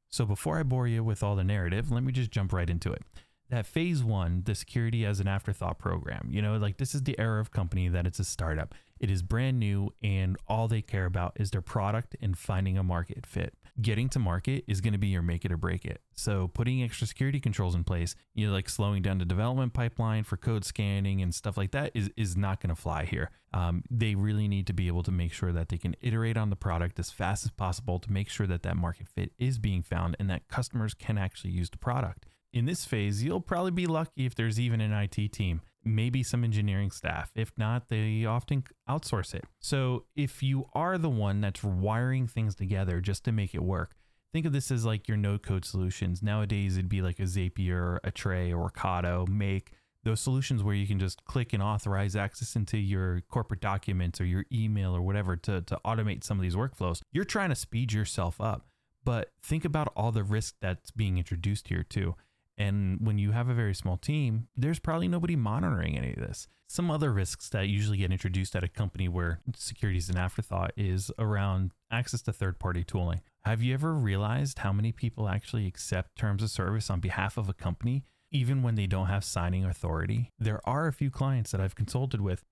So 0.10 0.26
before 0.26 0.58
I 0.58 0.64
bore 0.64 0.88
you 0.88 1.04
with 1.04 1.22
all 1.22 1.36
the 1.36 1.44
narrative, 1.44 1.92
let 1.92 2.04
me 2.04 2.14
just 2.14 2.32
jump 2.32 2.54
right 2.54 2.70
into 2.70 2.92
it. 2.92 3.02
That 3.50 3.66
phase 3.66 4.04
one, 4.04 4.44
the 4.46 4.56
security 4.56 5.06
as 5.06 5.20
an 5.20 5.28
afterthought 5.28 5.78
program, 5.78 6.30
you 6.32 6.42
know, 6.42 6.58
like 6.58 6.78
this 6.78 6.96
is 6.96 7.04
the 7.04 7.20
era 7.20 7.42
of 7.42 7.52
company 7.52 7.90
that 7.90 8.08
it's 8.08 8.20
a 8.20 8.24
startup. 8.24 8.74
It 9.00 9.12
is 9.12 9.22
brand 9.22 9.60
new 9.60 9.94
and 10.02 10.38
all 10.48 10.68
they 10.68 10.82
care 10.82 11.06
about 11.06 11.34
is 11.36 11.52
their 11.52 11.62
product 11.62 12.16
and 12.22 12.38
finding 12.38 12.78
a 12.78 12.84
market 12.84 13.26
fit. 13.26 13.54
Getting 13.82 14.08
to 14.10 14.20
market 14.20 14.64
is 14.68 14.80
going 14.80 14.94
to 14.94 15.00
be 15.00 15.08
your 15.08 15.22
make 15.22 15.44
it 15.44 15.52
or 15.52 15.58
break 15.58 15.84
it. 15.84 16.00
So 16.14 16.48
putting 16.48 16.82
extra 16.82 17.06
security 17.06 17.42
controls 17.42 17.76
in 17.76 17.84
place, 17.84 18.16
you 18.34 18.48
know, 18.48 18.54
like 18.54 18.70
slowing 18.70 19.02
down 19.02 19.18
the 19.18 19.26
development 19.26 19.74
pipeline 19.74 20.24
for 20.24 20.38
code 20.38 20.64
scanning 20.64 21.22
and 21.22 21.36
stuff 21.36 21.58
like 21.58 21.72
that 21.72 21.92
is, 21.94 22.10
is 22.16 22.38
not 22.38 22.62
going 22.62 22.74
to 22.74 22.82
fly 22.82 23.04
here. 23.04 23.32
Um, 23.54 23.84
they 23.92 24.16
really 24.16 24.48
need 24.48 24.66
to 24.68 24.74
be 24.74 24.88
able 24.88 25.04
to 25.04 25.12
make 25.12 25.34
sure 25.34 25.52
that 25.52 25.68
they 25.68 25.78
can 25.78 25.94
iterate 26.00 26.38
on 26.38 26.50
the 26.50 26.56
product 26.56 26.98
as 27.00 27.12
fast 27.12 27.44
as 27.44 27.52
possible 27.52 28.00
to 28.00 28.12
make 28.12 28.30
sure 28.30 28.48
that 28.48 28.64
that 28.64 28.78
market 28.78 29.10
fit 29.10 29.34
is 29.38 29.60
being 29.60 29.84
found 29.84 30.16
and 30.20 30.30
that 30.30 30.48
customers 30.48 30.94
can 30.94 31.18
actually 31.18 31.52
use 31.52 31.70
the 31.70 31.78
product. 31.78 32.26
In 32.54 32.66
this 32.66 32.86
phase, 32.86 33.22
you'll 33.22 33.42
probably 33.42 33.72
be 33.72 33.88
lucky 33.88 34.26
if 34.26 34.36
there's 34.36 34.58
even 34.58 34.80
an 34.80 34.94
IT 34.94 35.34
team, 35.34 35.60
maybe 35.86 36.24
some 36.24 36.44
engineering 36.44 36.92
staff. 36.92 37.32
If 37.36 37.52
not, 37.58 37.90
they 37.90 38.26
often 38.26 38.64
outsource 38.90 39.34
it. 39.34 39.46
So 39.60 40.06
if 40.16 40.42
you 40.42 40.66
are 40.74 40.98
the 40.98 41.10
one 41.10 41.42
that's 41.42 41.64
wiring 41.64 42.28
things 42.28 42.56
together 42.56 43.00
just 43.00 43.24
to 43.26 43.32
make 43.32 43.54
it 43.54 43.64
work, 43.64 43.96
think 44.34 44.46
of 44.46 44.52
this 44.52 44.72
as 44.72 44.86
like 44.86 45.08
your 45.08 45.18
no 45.18 45.38
code 45.38 45.64
solutions. 45.64 46.22
Nowadays, 46.22 46.76
it'd 46.76 46.90
be 46.90 47.02
like 47.02 47.20
a 47.20 47.24
Zapier, 47.24 48.00
a 48.04 48.12
Tray, 48.12 48.52
or 48.52 48.70
Workato, 48.70 49.28
Make 49.28 49.72
those 50.04 50.22
solutions 50.22 50.64
where 50.64 50.76
you 50.76 50.88
can 50.88 51.00
just 51.00 51.26
click 51.26 51.52
and 51.52 51.62
authorize 51.62 52.16
access 52.16 52.56
into 52.56 52.78
your 52.78 53.22
corporate 53.22 53.60
documents 53.60 54.22
or 54.22 54.26
your 54.26 54.46
email 54.52 54.96
or 54.96 55.02
whatever 55.02 55.36
to, 55.36 55.62
to 55.62 55.80
automate 55.84 56.24
some 56.24 56.38
of 56.38 56.44
these 56.44 56.56
workflows. 56.56 57.02
You're 57.12 57.26
trying 57.26 57.50
to 57.50 57.56
speed 57.56 57.92
yourself 57.92 58.40
up, 58.40 58.68
but 59.04 59.32
think 59.42 59.66
about 59.66 59.92
all 59.96 60.12
the 60.12 60.24
risk 60.24 60.56
that's 60.62 60.92
being 60.92 61.18
introduced 61.18 61.68
here 61.68 61.84
too. 61.84 62.16
And 62.58 63.00
when 63.06 63.18
you 63.18 63.32
have 63.32 63.50
a 63.50 63.54
very 63.54 63.76
small 63.76 63.98
team, 63.98 64.48
there's 64.56 64.80
probably 64.80 65.08
nobody 65.08 65.36
monitoring 65.36 65.98
any 65.98 66.14
of 66.14 66.20
this. 66.20 66.48
Some 66.68 66.90
other 66.90 67.12
risks 67.12 67.50
that 67.50 67.68
usually 67.68 67.98
get 67.98 68.12
introduced 68.12 68.56
at 68.56 68.64
a 68.64 68.68
company 68.68 69.08
where 69.08 69.42
security 69.56 69.98
is 69.98 70.10
an 70.10 70.18
afterthought 70.18 70.72
is 70.76 71.12
around 71.20 71.72
access 71.92 72.22
to 72.24 72.34
third 72.34 72.58
party 72.60 72.84
tooling. 72.84 73.22
Have 73.44 73.62
you 73.62 73.74
ever 73.74 73.94
realized 73.94 74.60
how 74.60 74.74
many 74.74 74.92
people 74.92 75.30
actually 75.30 75.68
accept 75.68 76.16
terms 76.18 76.42
of 76.42 76.50
service 76.50 76.90
on 76.90 77.00
behalf 77.00 77.38
of 77.38 77.48
a 77.50 77.54
company, 77.54 78.04
even 78.32 78.64
when 78.64 78.76
they 78.76 78.88
don't 78.88 79.06
have 79.08 79.24
signing 79.24 79.64
authority? 79.64 80.32
There 80.40 80.62
are 80.68 80.88
a 80.88 80.94
few 80.94 81.12
clients 81.12 81.52
that 81.52 81.62
I've 81.62 81.76
consulted 81.76 82.22
with 82.22 82.44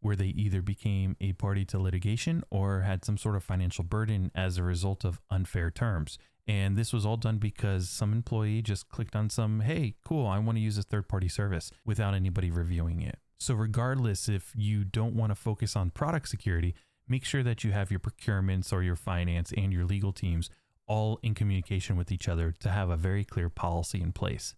where 0.00 0.16
they 0.16 0.26
either 0.26 0.62
became 0.62 1.16
a 1.20 1.32
party 1.34 1.64
to 1.66 1.78
litigation 1.78 2.42
or 2.50 2.80
had 2.80 3.04
some 3.04 3.18
sort 3.18 3.36
of 3.36 3.44
financial 3.44 3.84
burden 3.84 4.30
as 4.34 4.56
a 4.56 4.62
result 4.62 5.04
of 5.04 5.20
unfair 5.30 5.70
terms. 5.70 6.18
And 6.48 6.76
this 6.76 6.92
was 6.92 7.06
all 7.06 7.16
done 7.16 7.38
because 7.38 7.88
some 7.88 8.12
employee 8.12 8.62
just 8.62 8.88
clicked 8.88 9.14
on 9.14 9.30
some, 9.30 9.60
hey, 9.60 9.94
cool, 10.04 10.26
I 10.26 10.38
want 10.38 10.56
to 10.56 10.62
use 10.62 10.78
a 10.78 10.82
third 10.82 11.08
party 11.08 11.28
service 11.28 11.70
without 11.84 12.14
anybody 12.14 12.50
reviewing 12.50 13.02
it. 13.02 13.18
So, 13.38 13.54
regardless 13.54 14.28
if 14.28 14.52
you 14.54 14.84
don't 14.84 15.14
want 15.14 15.30
to 15.30 15.34
focus 15.34 15.76
on 15.76 15.90
product 15.90 16.28
security, 16.28 16.74
make 17.08 17.24
sure 17.24 17.42
that 17.42 17.64
you 17.64 17.72
have 17.72 17.90
your 17.90 18.00
procurements 18.00 18.72
or 18.72 18.82
your 18.82 18.96
finance 18.96 19.52
and 19.56 19.72
your 19.72 19.84
legal 19.84 20.12
teams 20.12 20.50
all 20.86 21.20
in 21.22 21.34
communication 21.34 21.96
with 21.96 22.10
each 22.10 22.28
other 22.28 22.52
to 22.58 22.70
have 22.70 22.90
a 22.90 22.96
very 22.96 23.24
clear 23.24 23.48
policy 23.48 24.00
in 24.02 24.12
place. 24.12 24.54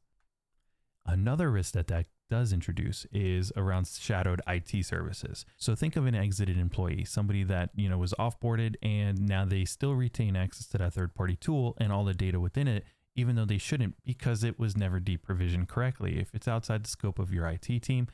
Another 1.05 1.51
risk 1.51 1.75
that 1.75 1.89
that 1.89 2.07
does 2.33 2.51
introduce 2.51 3.07
is 3.13 3.53
around 3.59 3.87
shadowed 3.87 4.41
IT 4.47 4.87
services. 4.87 5.45
So 5.59 5.75
think 5.75 5.97
of 5.97 6.07
an 6.07 6.15
exited 6.15 6.57
employee, 6.57 7.05
somebody 7.05 7.45
that, 7.45 7.69
you 7.75 7.91
know, 7.91 7.99
was 7.99 8.15
offboarded 8.19 8.77
and 8.83 9.29
now 9.29 9.45
they 9.45 9.67
still 9.67 9.95
retain 9.95 10.35
access 10.35 10.67
to 10.69 10.79
that 10.79 10.95
third-party 10.95 11.37
tool 11.37 11.77
and 11.77 11.93
all 11.93 12.07
the 12.07 12.15
data 12.15 12.41
within 12.41 12.69
it 12.69 12.87
even 13.15 13.37
though 13.37 13.45
they 13.45 13.59
shouldn't 13.59 13.95
because 14.07 14.43
it 14.43 14.59
was 14.59 14.79
never 14.79 14.99
deprovisioned 14.99 15.69
correctly. 15.69 16.19
If 16.19 16.35
it's 16.35 16.49
outside 16.49 16.83
the 16.83 16.89
scope 16.89 17.19
of 17.19 17.35
your 17.35 17.47
IT 17.47 17.83
team, 17.83 18.09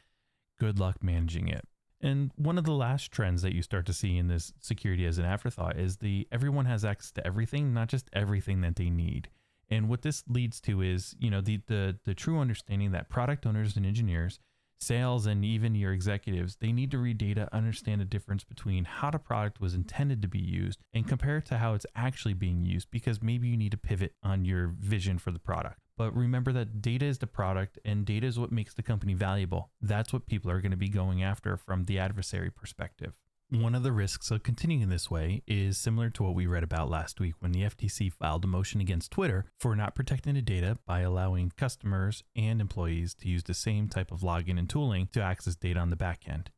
good 0.58 0.80
luck 0.80 0.96
managing 1.00 1.46
it. 1.46 1.64
And 2.00 2.32
one 2.34 2.58
of 2.58 2.64
the 2.64 2.72
last 2.72 3.12
trends 3.12 3.42
that 3.42 3.54
you 3.54 3.62
start 3.62 3.86
to 3.86 3.92
see 3.92 4.18
in 4.18 4.26
this 4.26 4.52
security 4.58 5.06
as 5.06 5.18
an 5.18 5.26
afterthought 5.26 5.78
is 5.78 5.98
the 5.98 6.26
everyone 6.32 6.64
has 6.64 6.84
access 6.84 7.12
to 7.12 7.24
everything, 7.24 7.72
not 7.72 7.86
just 7.86 8.10
everything 8.12 8.62
that 8.62 8.74
they 8.74 8.90
need. 8.90 9.28
And 9.70 9.88
what 9.88 10.02
this 10.02 10.24
leads 10.28 10.60
to 10.62 10.80
is, 10.80 11.14
you 11.18 11.30
know, 11.30 11.40
the 11.40 11.60
the 11.66 11.98
the 12.04 12.14
true 12.14 12.38
understanding 12.38 12.92
that 12.92 13.08
product 13.08 13.46
owners 13.46 13.76
and 13.76 13.84
engineers, 13.84 14.40
sales 14.80 15.26
and 15.26 15.44
even 15.44 15.74
your 15.74 15.92
executives, 15.92 16.56
they 16.56 16.72
need 16.72 16.90
to 16.90 16.98
read 16.98 17.18
data, 17.18 17.48
understand 17.52 18.00
the 18.00 18.06
difference 18.06 18.44
between 18.44 18.84
how 18.84 19.10
the 19.10 19.18
product 19.18 19.60
was 19.60 19.74
intended 19.74 20.22
to 20.22 20.28
be 20.28 20.38
used 20.38 20.80
and 20.94 21.08
compare 21.08 21.38
it 21.38 21.46
to 21.46 21.58
how 21.58 21.74
it's 21.74 21.86
actually 21.94 22.34
being 22.34 22.64
used 22.64 22.90
because 22.90 23.22
maybe 23.22 23.48
you 23.48 23.56
need 23.56 23.72
to 23.72 23.76
pivot 23.76 24.14
on 24.22 24.44
your 24.44 24.74
vision 24.78 25.18
for 25.18 25.30
the 25.30 25.38
product. 25.38 25.80
But 25.96 26.14
remember 26.14 26.52
that 26.52 26.80
data 26.80 27.06
is 27.06 27.18
the 27.18 27.26
product 27.26 27.78
and 27.84 28.06
data 28.06 28.26
is 28.26 28.38
what 28.38 28.52
makes 28.52 28.72
the 28.72 28.84
company 28.84 29.14
valuable. 29.14 29.70
That's 29.80 30.12
what 30.12 30.26
people 30.26 30.50
are 30.50 30.60
going 30.60 30.70
to 30.70 30.76
be 30.76 30.88
going 30.88 31.22
after 31.22 31.56
from 31.56 31.84
the 31.84 31.98
adversary 31.98 32.50
perspective. 32.50 33.14
One 33.50 33.74
of 33.74 33.82
the 33.82 33.92
risks 33.92 34.30
of 34.30 34.42
continuing 34.42 34.90
this 34.90 35.10
way 35.10 35.42
is 35.46 35.78
similar 35.78 36.10
to 36.10 36.22
what 36.22 36.34
we 36.34 36.46
read 36.46 36.62
about 36.62 36.90
last 36.90 37.18
week 37.18 37.36
when 37.38 37.52
the 37.52 37.62
FTC 37.62 38.12
filed 38.12 38.44
a 38.44 38.46
motion 38.46 38.78
against 38.78 39.10
Twitter 39.10 39.46
for 39.56 39.74
not 39.74 39.94
protecting 39.94 40.34
the 40.34 40.42
data 40.42 40.76
by 40.84 41.00
allowing 41.00 41.52
customers 41.56 42.22
and 42.36 42.60
employees 42.60 43.14
to 43.14 43.28
use 43.28 43.44
the 43.44 43.54
same 43.54 43.88
type 43.88 44.12
of 44.12 44.20
login 44.20 44.58
and 44.58 44.68
tooling 44.68 45.08
to 45.14 45.22
access 45.22 45.56
data 45.56 45.80
on 45.80 45.88
the 45.88 45.96
back 45.96 46.28
end. 46.28 46.50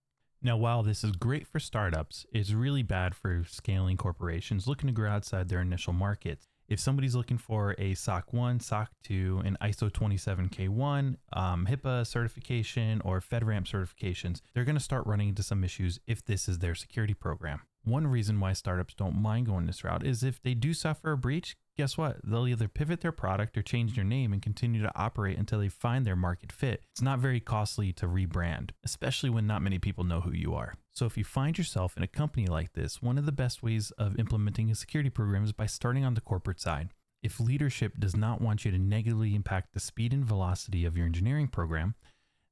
Now, 0.42 0.56
while 0.56 0.82
this 0.82 1.04
is 1.04 1.12
great 1.12 1.46
for 1.46 1.60
startups, 1.60 2.26
it's 2.32 2.50
really 2.50 2.82
bad 2.82 3.14
for 3.14 3.44
scaling 3.48 3.96
corporations 3.96 4.66
looking 4.66 4.88
to 4.88 4.92
grow 4.92 5.12
outside 5.12 5.48
their 5.48 5.60
initial 5.60 5.92
markets 5.92 6.48
if 6.70 6.78
somebody's 6.78 7.16
looking 7.16 7.36
for 7.36 7.74
a 7.78 7.94
SOC 7.94 8.32
1, 8.32 8.60
SOC 8.60 8.90
2, 9.02 9.42
an 9.44 9.58
ISO 9.60 9.90
27K1, 9.90 11.16
um, 11.32 11.66
HIPAA 11.68 12.06
certification, 12.06 13.02
or 13.04 13.20
FedRAMP 13.20 13.66
certifications, 13.68 14.40
they're 14.54 14.64
going 14.64 14.76
to 14.76 14.80
start 14.80 15.04
running 15.04 15.30
into 15.30 15.42
some 15.42 15.64
issues 15.64 15.98
if 16.06 16.24
this 16.24 16.48
is 16.48 16.60
their 16.60 16.76
security 16.76 17.12
program. 17.12 17.62
One 17.84 18.06
reason 18.06 18.40
why 18.40 18.52
startups 18.52 18.94
don't 18.94 19.20
mind 19.20 19.46
going 19.46 19.66
this 19.66 19.84
route 19.84 20.04
is 20.04 20.22
if 20.22 20.42
they 20.42 20.52
do 20.52 20.74
suffer 20.74 21.12
a 21.12 21.16
breach, 21.16 21.56
guess 21.78 21.96
what? 21.96 22.18
They'll 22.22 22.46
either 22.46 22.68
pivot 22.68 23.00
their 23.00 23.12
product 23.12 23.56
or 23.56 23.62
change 23.62 23.94
their 23.94 24.04
name 24.04 24.34
and 24.34 24.42
continue 24.42 24.82
to 24.82 24.92
operate 24.94 25.38
until 25.38 25.60
they 25.60 25.68
find 25.68 26.04
their 26.04 26.16
market 26.16 26.52
fit. 26.52 26.82
It's 26.92 27.00
not 27.00 27.20
very 27.20 27.40
costly 27.40 27.92
to 27.94 28.06
rebrand, 28.06 28.70
especially 28.84 29.30
when 29.30 29.46
not 29.46 29.62
many 29.62 29.78
people 29.78 30.04
know 30.04 30.20
who 30.20 30.32
you 30.32 30.54
are. 30.54 30.74
So, 30.92 31.06
if 31.06 31.16
you 31.16 31.24
find 31.24 31.56
yourself 31.56 31.96
in 31.96 32.02
a 32.02 32.08
company 32.08 32.46
like 32.46 32.74
this, 32.74 33.00
one 33.00 33.16
of 33.16 33.24
the 33.24 33.32
best 33.32 33.62
ways 33.62 33.92
of 33.92 34.18
implementing 34.18 34.70
a 34.70 34.74
security 34.74 35.08
program 35.08 35.44
is 35.44 35.52
by 35.52 35.66
starting 35.66 36.04
on 36.04 36.14
the 36.14 36.20
corporate 36.20 36.60
side. 36.60 36.90
If 37.22 37.40
leadership 37.40 37.94
does 37.98 38.16
not 38.16 38.42
want 38.42 38.64
you 38.64 38.70
to 38.72 38.78
negatively 38.78 39.34
impact 39.34 39.72
the 39.72 39.80
speed 39.80 40.12
and 40.12 40.24
velocity 40.24 40.84
of 40.84 40.96
your 40.96 41.06
engineering 41.06 41.48
program, 41.48 41.94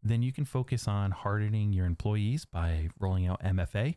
then 0.03 0.23
you 0.23 0.33
can 0.33 0.45
focus 0.45 0.89
on 0.89 1.11
hardening 1.11 1.73
your 1.73 1.87
employees 1.87 2.45
by 2.45 2.89
rolling 2.99 3.27
out 3.27 3.43
MFA 3.43 3.97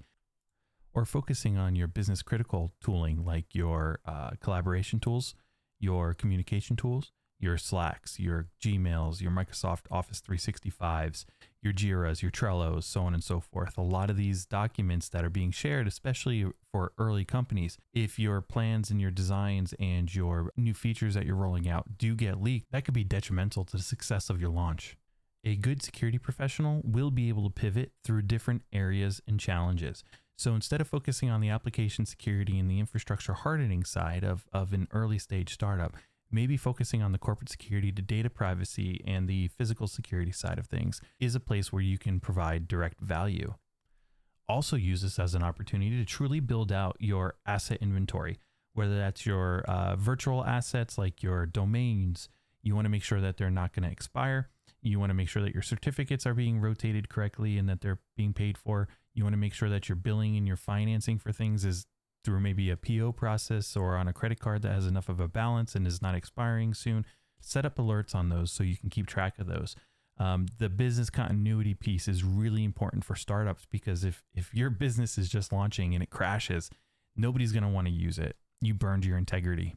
or 0.94 1.06
focusing 1.06 1.58
on 1.58 1.76
your 1.76 1.88
business 1.88 2.22
critical 2.22 2.72
tooling 2.82 3.26
like 3.26 3.54
your 3.54 4.00
uh, 4.06 4.32
collaboration 4.40 5.00
tools, 5.00 5.36
your 5.80 6.14
communication 6.14 6.76
tools, 6.76 7.12
your 7.42 7.58
Slacks, 7.58 8.20
your 8.20 8.48
Gmails, 8.64 9.20
your 9.20 9.32
Microsoft 9.32 9.82
Office 9.90 10.22
365s, 10.22 11.26
your 11.62 11.74
Jiras, 11.74 12.22
your 12.22 12.30
Trellos, 12.30 12.84
so 12.84 13.02
on 13.02 13.14
and 13.14 13.24
so 13.24 13.40
forth. 13.40 13.78
A 13.78 13.82
lot 13.82 14.12
of 14.12 14.16
these 14.16 14.46
documents 14.46 15.10
that 15.10 15.26
are 15.26 15.30
being 15.30 15.52
shared, 15.52 15.88
especially 15.88 16.46
for 16.72 16.94
early 17.00 17.26
companies, 17.26 17.78
if 17.94 18.20
your 18.20 18.42
plans 18.42 18.92
and 18.92 19.02
your 19.02 19.12
designs 19.12 19.74
and 19.80 20.14
your 20.14 20.52
new 20.56 20.76
features 20.76 21.16
that 21.16 21.26
you're 21.26 21.36
rolling 21.36 21.68
out 21.68 21.98
do 21.98 22.16
get 22.16 22.42
leaked, 22.42 22.72
that 22.72 22.86
could 22.86 22.94
be 22.94 23.04
detrimental 23.04 23.66
to 23.66 23.78
the 23.78 23.84
success 23.84 24.30
of 24.30 24.40
your 24.40 24.52
launch. 24.52 24.96
A 25.44 25.56
good 25.56 25.82
security 25.82 26.20
professional 26.20 26.82
will 26.84 27.10
be 27.10 27.30
able 27.30 27.44
to 27.44 27.50
pivot 27.50 27.92
through 28.04 28.22
different 28.24 28.62
areas 28.72 29.20
and 29.28 29.40
challenges. 29.40 30.04
So 30.42 30.56
instead 30.56 30.82
of 30.82 30.88
focusing 30.88 31.30
on 31.30 31.40
the 31.40 31.50
application 31.50 32.08
security 32.08 32.58
and 32.58 32.68
the 32.68 32.80
infrastructure 32.80 33.34
hardening 33.34 33.84
side 33.84 34.24
of, 34.24 34.48
of 34.52 34.74
an 34.74 34.88
early 34.90 35.20
stage 35.20 35.54
startup, 35.54 35.96
maybe 36.32 36.58
focusing 36.58 37.04
on 37.04 37.12
the 37.12 37.20
corporate 37.20 37.50
security, 37.50 37.92
the 37.92 38.02
data 38.02 38.28
privacy, 38.28 39.04
and 39.06 39.28
the 39.28 39.50
physical 39.50 39.86
security 39.86 40.32
side 40.32 40.58
of 40.58 40.66
things 40.66 41.00
is 41.20 41.36
a 41.36 41.40
place 41.40 41.72
where 41.72 41.84
you 41.84 42.00
can 42.00 42.20
provide 42.20 42.68
direct 42.68 43.00
value. 43.00 43.54
Also, 44.50 44.76
use 44.76 45.04
this 45.04 45.20
as 45.20 45.36
an 45.36 45.44
opportunity 45.44 45.96
to 45.96 46.06
truly 46.06 46.40
build 46.40 46.72
out 46.72 46.98
your 47.00 47.36
asset 47.46 47.78
inventory, 47.80 48.40
whether 48.74 48.98
that's 48.98 49.28
your 49.28 49.62
uh, 49.68 49.96
virtual 49.96 50.44
assets 50.44 50.98
like 50.98 51.22
your 51.22 51.46
domains. 51.46 52.30
You 52.64 52.74
want 52.74 52.86
to 52.86 52.90
make 52.90 53.04
sure 53.04 53.22
that 53.22 53.38
they're 53.38 53.52
not 53.52 53.74
going 53.74 53.86
to 53.86 53.92
expire. 53.92 54.50
You 54.82 55.00
want 55.00 55.12
to 55.12 55.16
make 55.16 55.30
sure 55.30 55.44
that 55.44 55.54
your 55.54 55.62
certificates 55.62 56.26
are 56.26 56.34
being 56.34 56.60
rotated 56.60 57.10
correctly 57.10 57.60
and 57.60 57.70
that 57.70 57.82
they're 57.82 58.00
being 58.18 58.34
paid 58.34 58.58
for. 58.58 58.88
You 59.14 59.24
want 59.24 59.34
to 59.34 59.38
make 59.38 59.54
sure 59.54 59.70
that 59.70 59.90
your 59.90 59.96
billing 59.96 60.38
and 60.38 60.48
your 60.48 60.58
financing 60.58 61.20
for 61.20 61.32
things 61.32 61.66
is 61.66 61.86
through 62.24 62.40
maybe 62.40 62.70
a 62.70 62.78
PO 62.78 63.14
process 63.14 63.76
or 63.76 63.98
on 63.98 64.08
a 64.08 64.14
credit 64.14 64.40
card 64.40 64.62
that 64.62 64.74
has 64.74 64.86
enough 64.86 65.10
of 65.10 65.20
a 65.20 65.28
balance 65.28 65.76
and 65.76 65.88
is 65.88 66.02
not 66.02 66.16
expiring 66.16 66.74
soon. 66.74 67.06
Set 67.40 67.66
up 67.66 67.78
alerts 67.78 68.14
on 68.14 68.30
those 68.30 68.52
so 68.52 68.64
you 68.64 68.78
can 68.78 68.90
keep 68.90 69.08
track 69.08 69.40
of 69.40 69.48
those. 69.48 69.76
Um, 70.20 70.46
the 70.60 70.70
business 70.70 71.10
continuity 71.10 71.74
piece 71.74 72.08
is 72.08 72.24
really 72.24 72.64
important 72.64 73.04
for 73.04 73.16
startups 73.16 73.66
because 73.72 74.04
if 74.04 74.24
if 74.36 74.54
your 74.54 74.70
business 74.70 75.18
is 75.18 75.30
just 75.30 75.52
launching 75.52 75.96
and 75.96 76.04
it 76.04 76.12
crashes, 76.12 76.70
nobody's 77.16 77.52
going 77.52 77.64
to 77.64 77.70
want 77.70 77.88
to 77.88 77.94
use 77.94 78.20
it. 78.20 78.36
You 78.62 78.76
burned 78.76 79.04
your 79.04 79.18
integrity. 79.18 79.76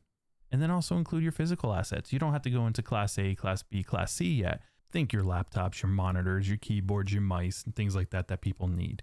And 0.53 0.61
then 0.61 0.71
also 0.71 0.97
include 0.97 1.23
your 1.23 1.33
physical 1.33 1.73
assets. 1.73 2.13
You 2.13 2.19
don't 2.19 2.33
have 2.33 2.43
to 2.43 2.51
go 2.51 2.67
into 2.67 2.83
class 2.83 3.19
A, 3.19 3.35
class 3.35 3.63
B, 3.63 3.83
class 3.83 4.13
C 4.13 4.27
yet. 4.35 4.61
Think 4.93 5.13
your 5.13 5.25
laptops, 5.25 5.83
your 5.83 5.91
monitors, 5.91 6.47
your 6.47 6.59
keyboards, 6.59 7.13
your 7.13 7.23
mice, 7.23 7.65
and 7.65 7.75
things 7.75 7.97
like 7.97 8.11
that 8.11 8.29
that 8.29 8.43
people 8.43 8.69
need 8.69 9.03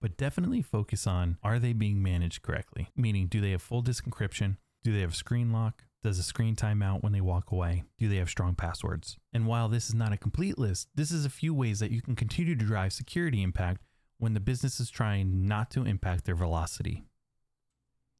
but 0.00 0.16
definitely 0.16 0.62
focus 0.62 1.06
on 1.06 1.38
are 1.42 1.58
they 1.58 1.72
being 1.72 2.02
managed 2.02 2.42
correctly? 2.42 2.88
Meaning, 2.96 3.26
do 3.26 3.40
they 3.40 3.50
have 3.50 3.62
full 3.62 3.82
disk 3.82 4.04
encryption? 4.04 4.56
Do 4.84 4.92
they 4.92 5.00
have 5.00 5.16
screen 5.16 5.52
lock? 5.52 5.84
Does 6.02 6.18
the 6.18 6.22
screen 6.22 6.54
time 6.54 6.82
out 6.82 7.02
when 7.02 7.12
they 7.12 7.20
walk 7.20 7.50
away? 7.50 7.84
Do 7.98 8.08
they 8.08 8.16
have 8.16 8.30
strong 8.30 8.54
passwords? 8.54 9.16
And 9.32 9.46
while 9.46 9.68
this 9.68 9.88
is 9.88 9.94
not 9.94 10.12
a 10.12 10.16
complete 10.16 10.58
list, 10.58 10.88
this 10.94 11.10
is 11.10 11.24
a 11.24 11.30
few 11.30 11.52
ways 11.52 11.80
that 11.80 11.90
you 11.90 12.00
can 12.00 12.14
continue 12.14 12.54
to 12.54 12.64
drive 12.64 12.92
security 12.92 13.42
impact 13.42 13.82
when 14.18 14.34
the 14.34 14.40
business 14.40 14.78
is 14.78 14.90
trying 14.90 15.48
not 15.48 15.70
to 15.72 15.84
impact 15.84 16.24
their 16.24 16.36
velocity. 16.36 17.02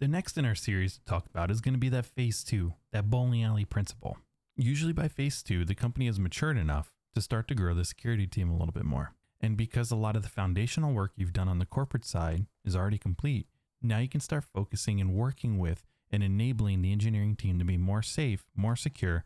The 0.01 0.09
next 0.09 0.37
in 0.37 0.45
our 0.45 0.55
series 0.55 0.95
to 0.95 1.05
talk 1.05 1.27
about 1.27 1.51
is 1.51 1.61
going 1.61 1.75
to 1.75 1.81
be 1.81 1.89
that 1.91 2.07
phase 2.07 2.43
two, 2.43 2.75
that 2.93 3.09
bowling 3.09 3.45
alley 3.45 3.65
principle. 3.65 4.19
Usually 4.57 4.93
by 4.93 5.09
phase 5.09 5.43
two, 5.43 5.65
the 5.65 5.75
company 5.75 6.07
has 6.07 6.19
matured 6.19 6.59
enough 6.59 6.93
to 7.15 7.21
start 7.21 7.49
to 7.49 7.55
grow 7.55 7.73
the 7.73 7.85
security 7.85 8.27
team 8.27 8.51
a 8.51 8.57
little 8.57 8.73
bit 8.73 8.85
more. 8.85 9.15
And 9.41 9.57
because 9.57 9.91
a 9.91 9.97
lot 9.97 10.17
of 10.17 10.23
the 10.23 10.29
foundational 10.29 10.93
work 10.93 11.13
you've 11.17 11.33
done 11.33 11.49
on 11.49 11.59
the 11.59 11.67
corporate 11.67 12.05
side 12.05 12.47
is 12.65 12.75
already 12.75 12.99
complete, 12.99 13.47
now 13.83 13.99
you 13.99 14.09
can 14.09 14.21
start 14.21 14.45
focusing 14.45 15.01
and 15.01 15.15
working 15.15 15.59
with 15.59 15.85
and 16.11 16.23
enabling 16.23 16.83
the 16.83 16.93
engineering 16.93 17.37
team 17.37 17.59
to 17.59 17.65
be 17.65 17.77
more 17.77 18.03
safe, 18.03 18.45
more 18.55 18.77
secure, 18.77 19.25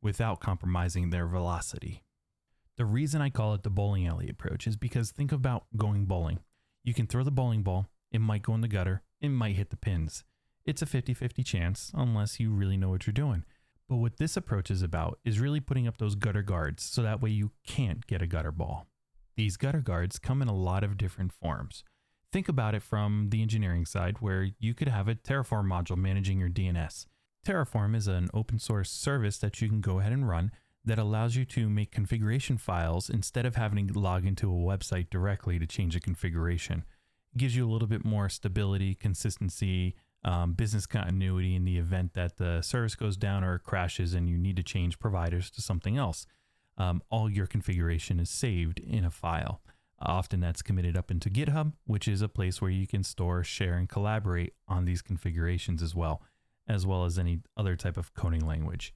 without 0.00 0.40
compromising 0.40 1.10
their 1.10 1.26
velocity. 1.26 2.02
The 2.76 2.84
reason 2.84 3.20
I 3.20 3.30
call 3.30 3.54
it 3.54 3.62
the 3.62 3.70
bowling 3.70 4.06
alley 4.06 4.28
approach 4.28 4.66
is 4.66 4.76
because 4.76 5.10
think 5.10 5.30
about 5.30 5.66
going 5.76 6.06
bowling. 6.06 6.40
You 6.82 6.94
can 6.94 7.06
throw 7.06 7.22
the 7.22 7.30
bowling 7.30 7.62
ball, 7.62 7.86
it 8.10 8.20
might 8.20 8.42
go 8.42 8.54
in 8.54 8.60
the 8.60 8.68
gutter, 8.68 9.02
it 9.20 9.28
might 9.28 9.56
hit 9.56 9.70
the 9.70 9.76
pins. 9.76 10.24
It's 10.64 10.82
a 10.82 10.86
50 10.86 11.14
50 11.14 11.42
chance 11.42 11.92
unless 11.94 12.40
you 12.40 12.50
really 12.50 12.76
know 12.76 12.90
what 12.90 13.06
you're 13.06 13.12
doing. 13.12 13.44
But 13.88 13.96
what 13.96 14.16
this 14.16 14.36
approach 14.36 14.70
is 14.70 14.82
about 14.82 15.18
is 15.24 15.38
really 15.38 15.60
putting 15.60 15.86
up 15.86 15.98
those 15.98 16.14
gutter 16.14 16.42
guards 16.42 16.82
so 16.82 17.02
that 17.02 17.20
way 17.20 17.30
you 17.30 17.50
can't 17.66 18.06
get 18.06 18.22
a 18.22 18.26
gutter 18.26 18.52
ball. 18.52 18.86
These 19.36 19.56
gutter 19.56 19.80
guards 19.80 20.18
come 20.18 20.42
in 20.42 20.48
a 20.48 20.54
lot 20.54 20.84
of 20.84 20.96
different 20.96 21.32
forms. 21.32 21.84
Think 22.30 22.48
about 22.48 22.74
it 22.74 22.82
from 22.82 23.28
the 23.30 23.42
engineering 23.42 23.84
side, 23.84 24.16
where 24.20 24.48
you 24.58 24.74
could 24.74 24.88
have 24.88 25.08
a 25.08 25.14
Terraform 25.14 25.66
module 25.66 25.96
managing 25.96 26.38
your 26.38 26.48
DNS. 26.48 27.06
Terraform 27.46 27.96
is 27.96 28.06
an 28.06 28.30
open 28.32 28.58
source 28.58 28.90
service 28.90 29.38
that 29.38 29.60
you 29.60 29.68
can 29.68 29.80
go 29.80 29.98
ahead 29.98 30.12
and 30.12 30.28
run 30.28 30.50
that 30.84 30.98
allows 30.98 31.36
you 31.36 31.44
to 31.44 31.68
make 31.68 31.90
configuration 31.90 32.58
files 32.58 33.08
instead 33.08 33.46
of 33.46 33.56
having 33.56 33.86
to 33.88 33.98
log 33.98 34.26
into 34.26 34.50
a 34.50 34.54
website 34.54 35.10
directly 35.10 35.58
to 35.58 35.66
change 35.66 35.94
a 35.94 36.00
configuration. 36.00 36.84
It 37.34 37.38
gives 37.38 37.56
you 37.56 37.68
a 37.68 37.70
little 37.70 37.88
bit 37.88 38.04
more 38.04 38.28
stability, 38.28 38.94
consistency, 38.94 39.94
um, 40.24 40.52
business 40.54 40.86
continuity 40.86 41.54
in 41.54 41.64
the 41.64 41.78
event 41.78 42.14
that 42.14 42.36
the 42.36 42.62
service 42.62 42.94
goes 42.94 43.16
down 43.16 43.42
or 43.44 43.58
crashes 43.58 44.14
and 44.14 44.28
you 44.28 44.38
need 44.38 44.56
to 44.56 44.62
change 44.62 44.98
providers 44.98 45.50
to 45.50 45.62
something 45.62 45.96
else 45.96 46.26
um, 46.78 47.02
all 47.10 47.30
your 47.30 47.46
configuration 47.46 48.18
is 48.18 48.30
saved 48.30 48.80
in 48.80 49.04
a 49.04 49.10
file. 49.10 49.62
Often 50.00 50.40
that's 50.40 50.62
committed 50.62 50.96
up 50.96 51.10
into 51.10 51.30
GitHub, 51.30 51.74
which 51.86 52.08
is 52.08 52.22
a 52.22 52.28
place 52.28 52.60
where 52.60 52.70
you 52.70 52.86
can 52.86 53.04
store, 53.04 53.44
share, 53.44 53.74
and 53.74 53.88
collaborate 53.88 54.54
on 54.66 54.84
these 54.84 55.00
configurations 55.00 55.82
as 55.82 55.94
well, 55.94 56.22
as 56.68 56.84
well 56.84 57.04
as 57.04 57.18
any 57.18 57.40
other 57.56 57.76
type 57.76 57.96
of 57.96 58.12
coding 58.14 58.44
language. 58.44 58.94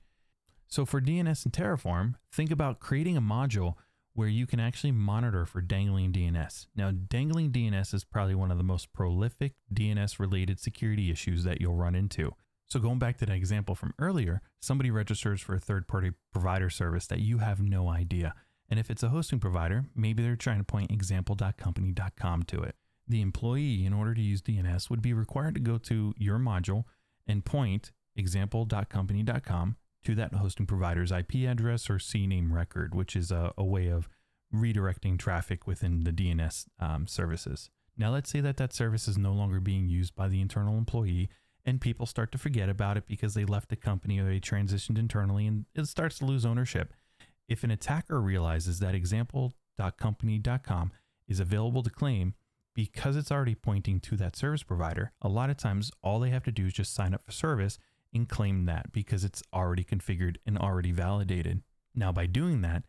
So 0.68 0.85
for 0.85 1.00
DNS 1.00 1.45
and 1.45 1.52
Terraform, 1.52 2.14
think 2.33 2.50
about 2.50 2.80
creating 2.80 3.16
a 3.16 3.23
module 3.23 3.75
where 4.14 4.28
you 4.28 4.47
can 4.47 4.59
actually 4.59 4.90
monitor 4.90 5.45
for 5.45 5.61
dangling 5.61 6.11
DNS. 6.11 6.66
Now, 6.75 6.90
dangling 6.90 7.52
DNS 7.52 7.92
is 7.95 8.02
probably 8.02 8.35
one 8.35 8.50
of 8.50 8.56
the 8.56 8.64
most 8.64 8.92
prolific 8.92 9.52
DNS 9.73 10.18
related 10.18 10.59
security 10.59 11.11
issues 11.11 11.45
that 11.45 11.61
you'll 11.61 11.75
run 11.75 11.95
into. 11.95 12.35
So 12.68 12.80
going 12.80 12.99
back 12.99 13.18
to 13.18 13.26
that 13.26 13.35
example 13.35 13.75
from 13.75 13.94
earlier, 13.99 14.42
somebody 14.61 14.90
registers 14.90 15.40
for 15.40 15.54
a 15.54 15.61
third-party 15.61 16.12
provider 16.32 16.68
service 16.68 17.06
that 17.06 17.20
you 17.20 17.38
have 17.38 17.61
no 17.61 17.88
idea. 17.88 18.35
And 18.68 18.80
if 18.80 18.90
it's 18.90 19.04
a 19.04 19.11
hosting 19.11 19.38
provider, 19.38 19.85
maybe 19.94 20.23
they're 20.23 20.37
trying 20.37 20.58
to 20.58 20.64
point 20.64 20.90
example.company.com 20.90 22.42
to 22.44 22.62
it. 22.62 22.75
The 23.06 23.23
employee, 23.23 23.87
in 23.87 23.92
order 23.92 24.14
to 24.14 24.20
use 24.20 24.42
DNS, 24.42 24.90
would 24.90 25.02
be 25.02 25.12
required 25.12 25.54
to 25.54 25.61
go 25.61 25.78
to 25.78 26.12
your 26.18 26.38
module 26.38 26.85
and 27.26 27.44
point 27.44 27.92
example.company.com 28.16 29.76
to 30.04 30.14
that 30.16 30.35
hosting 30.35 30.66
provider's 30.66 31.12
IP 31.12 31.49
address 31.49 31.88
or 31.88 31.99
CNAME 31.99 32.52
record, 32.52 32.94
which 32.94 33.14
is 33.14 33.30
a, 33.30 33.52
a 33.56 33.64
way 33.64 33.88
of 33.88 34.08
redirecting 34.54 35.18
traffic 35.18 35.66
within 35.66 36.04
the 36.04 36.12
DNS 36.12 36.66
um, 36.80 37.06
services. 37.06 37.70
Now, 37.96 38.11
let's 38.11 38.30
say 38.30 38.40
that 38.40 38.56
that 38.58 38.73
service 38.73 39.08
is 39.08 39.16
no 39.16 39.32
longer 39.32 39.61
being 39.61 39.88
used 39.88 40.14
by 40.14 40.28
the 40.28 40.40
internal 40.40 40.76
employee 40.76 41.28
and 41.66 41.80
people 41.80 42.06
start 42.06 42.32
to 42.32 42.38
forget 42.38 42.68
about 42.68 42.96
it 42.96 43.06
because 43.06 43.35
they 43.35 43.44
left 43.44 43.68
the 43.68 43.76
company 43.76 44.18
or 44.18 44.25
they 44.25 44.40
transitioned 44.40 44.99
internally 44.99 45.46
and 45.46 45.66
it 45.75 45.87
starts 45.87 46.18
to 46.18 46.25
lose 46.25 46.46
ownership. 46.46 46.94
If 47.49 47.64
an 47.64 47.70
attacker 47.70 48.20
realizes 48.20 48.78
that 48.78 48.94
example.company.com 48.94 50.92
is 51.28 51.40
available 51.40 51.82
to 51.82 51.90
claim, 51.90 52.35
because 52.75 53.16
it's 53.16 53.32
already 53.32 53.54
pointing 53.54 54.00
to 54.00 54.16
that 54.16 54.37
service 54.37 54.62
provider, 54.62 55.12
a 55.23 55.28
lot 55.28 55.49
of 55.50 55.56
times 55.56 55.90
all 56.02 56.20
they 56.20 56.30
have 56.30 56.44
to 56.44 56.52
do 56.52 56.66
is 56.66 56.75
just 56.75 56.94
sign 56.94 57.14
up 57.14 57.25
for 57.25 57.32
service 57.32 57.78
and 58.14 58.28
claim 58.28 58.66
that 58.66 58.92
because 58.92 59.25
it's 59.25 59.42
already 59.52 59.82
configured 59.82 60.37
and 60.46 60.58
already 60.58 60.92
validated. 60.92 61.62
Now, 61.94 62.12
by 62.12 62.26
doing 62.26 62.61
that, 62.62 62.82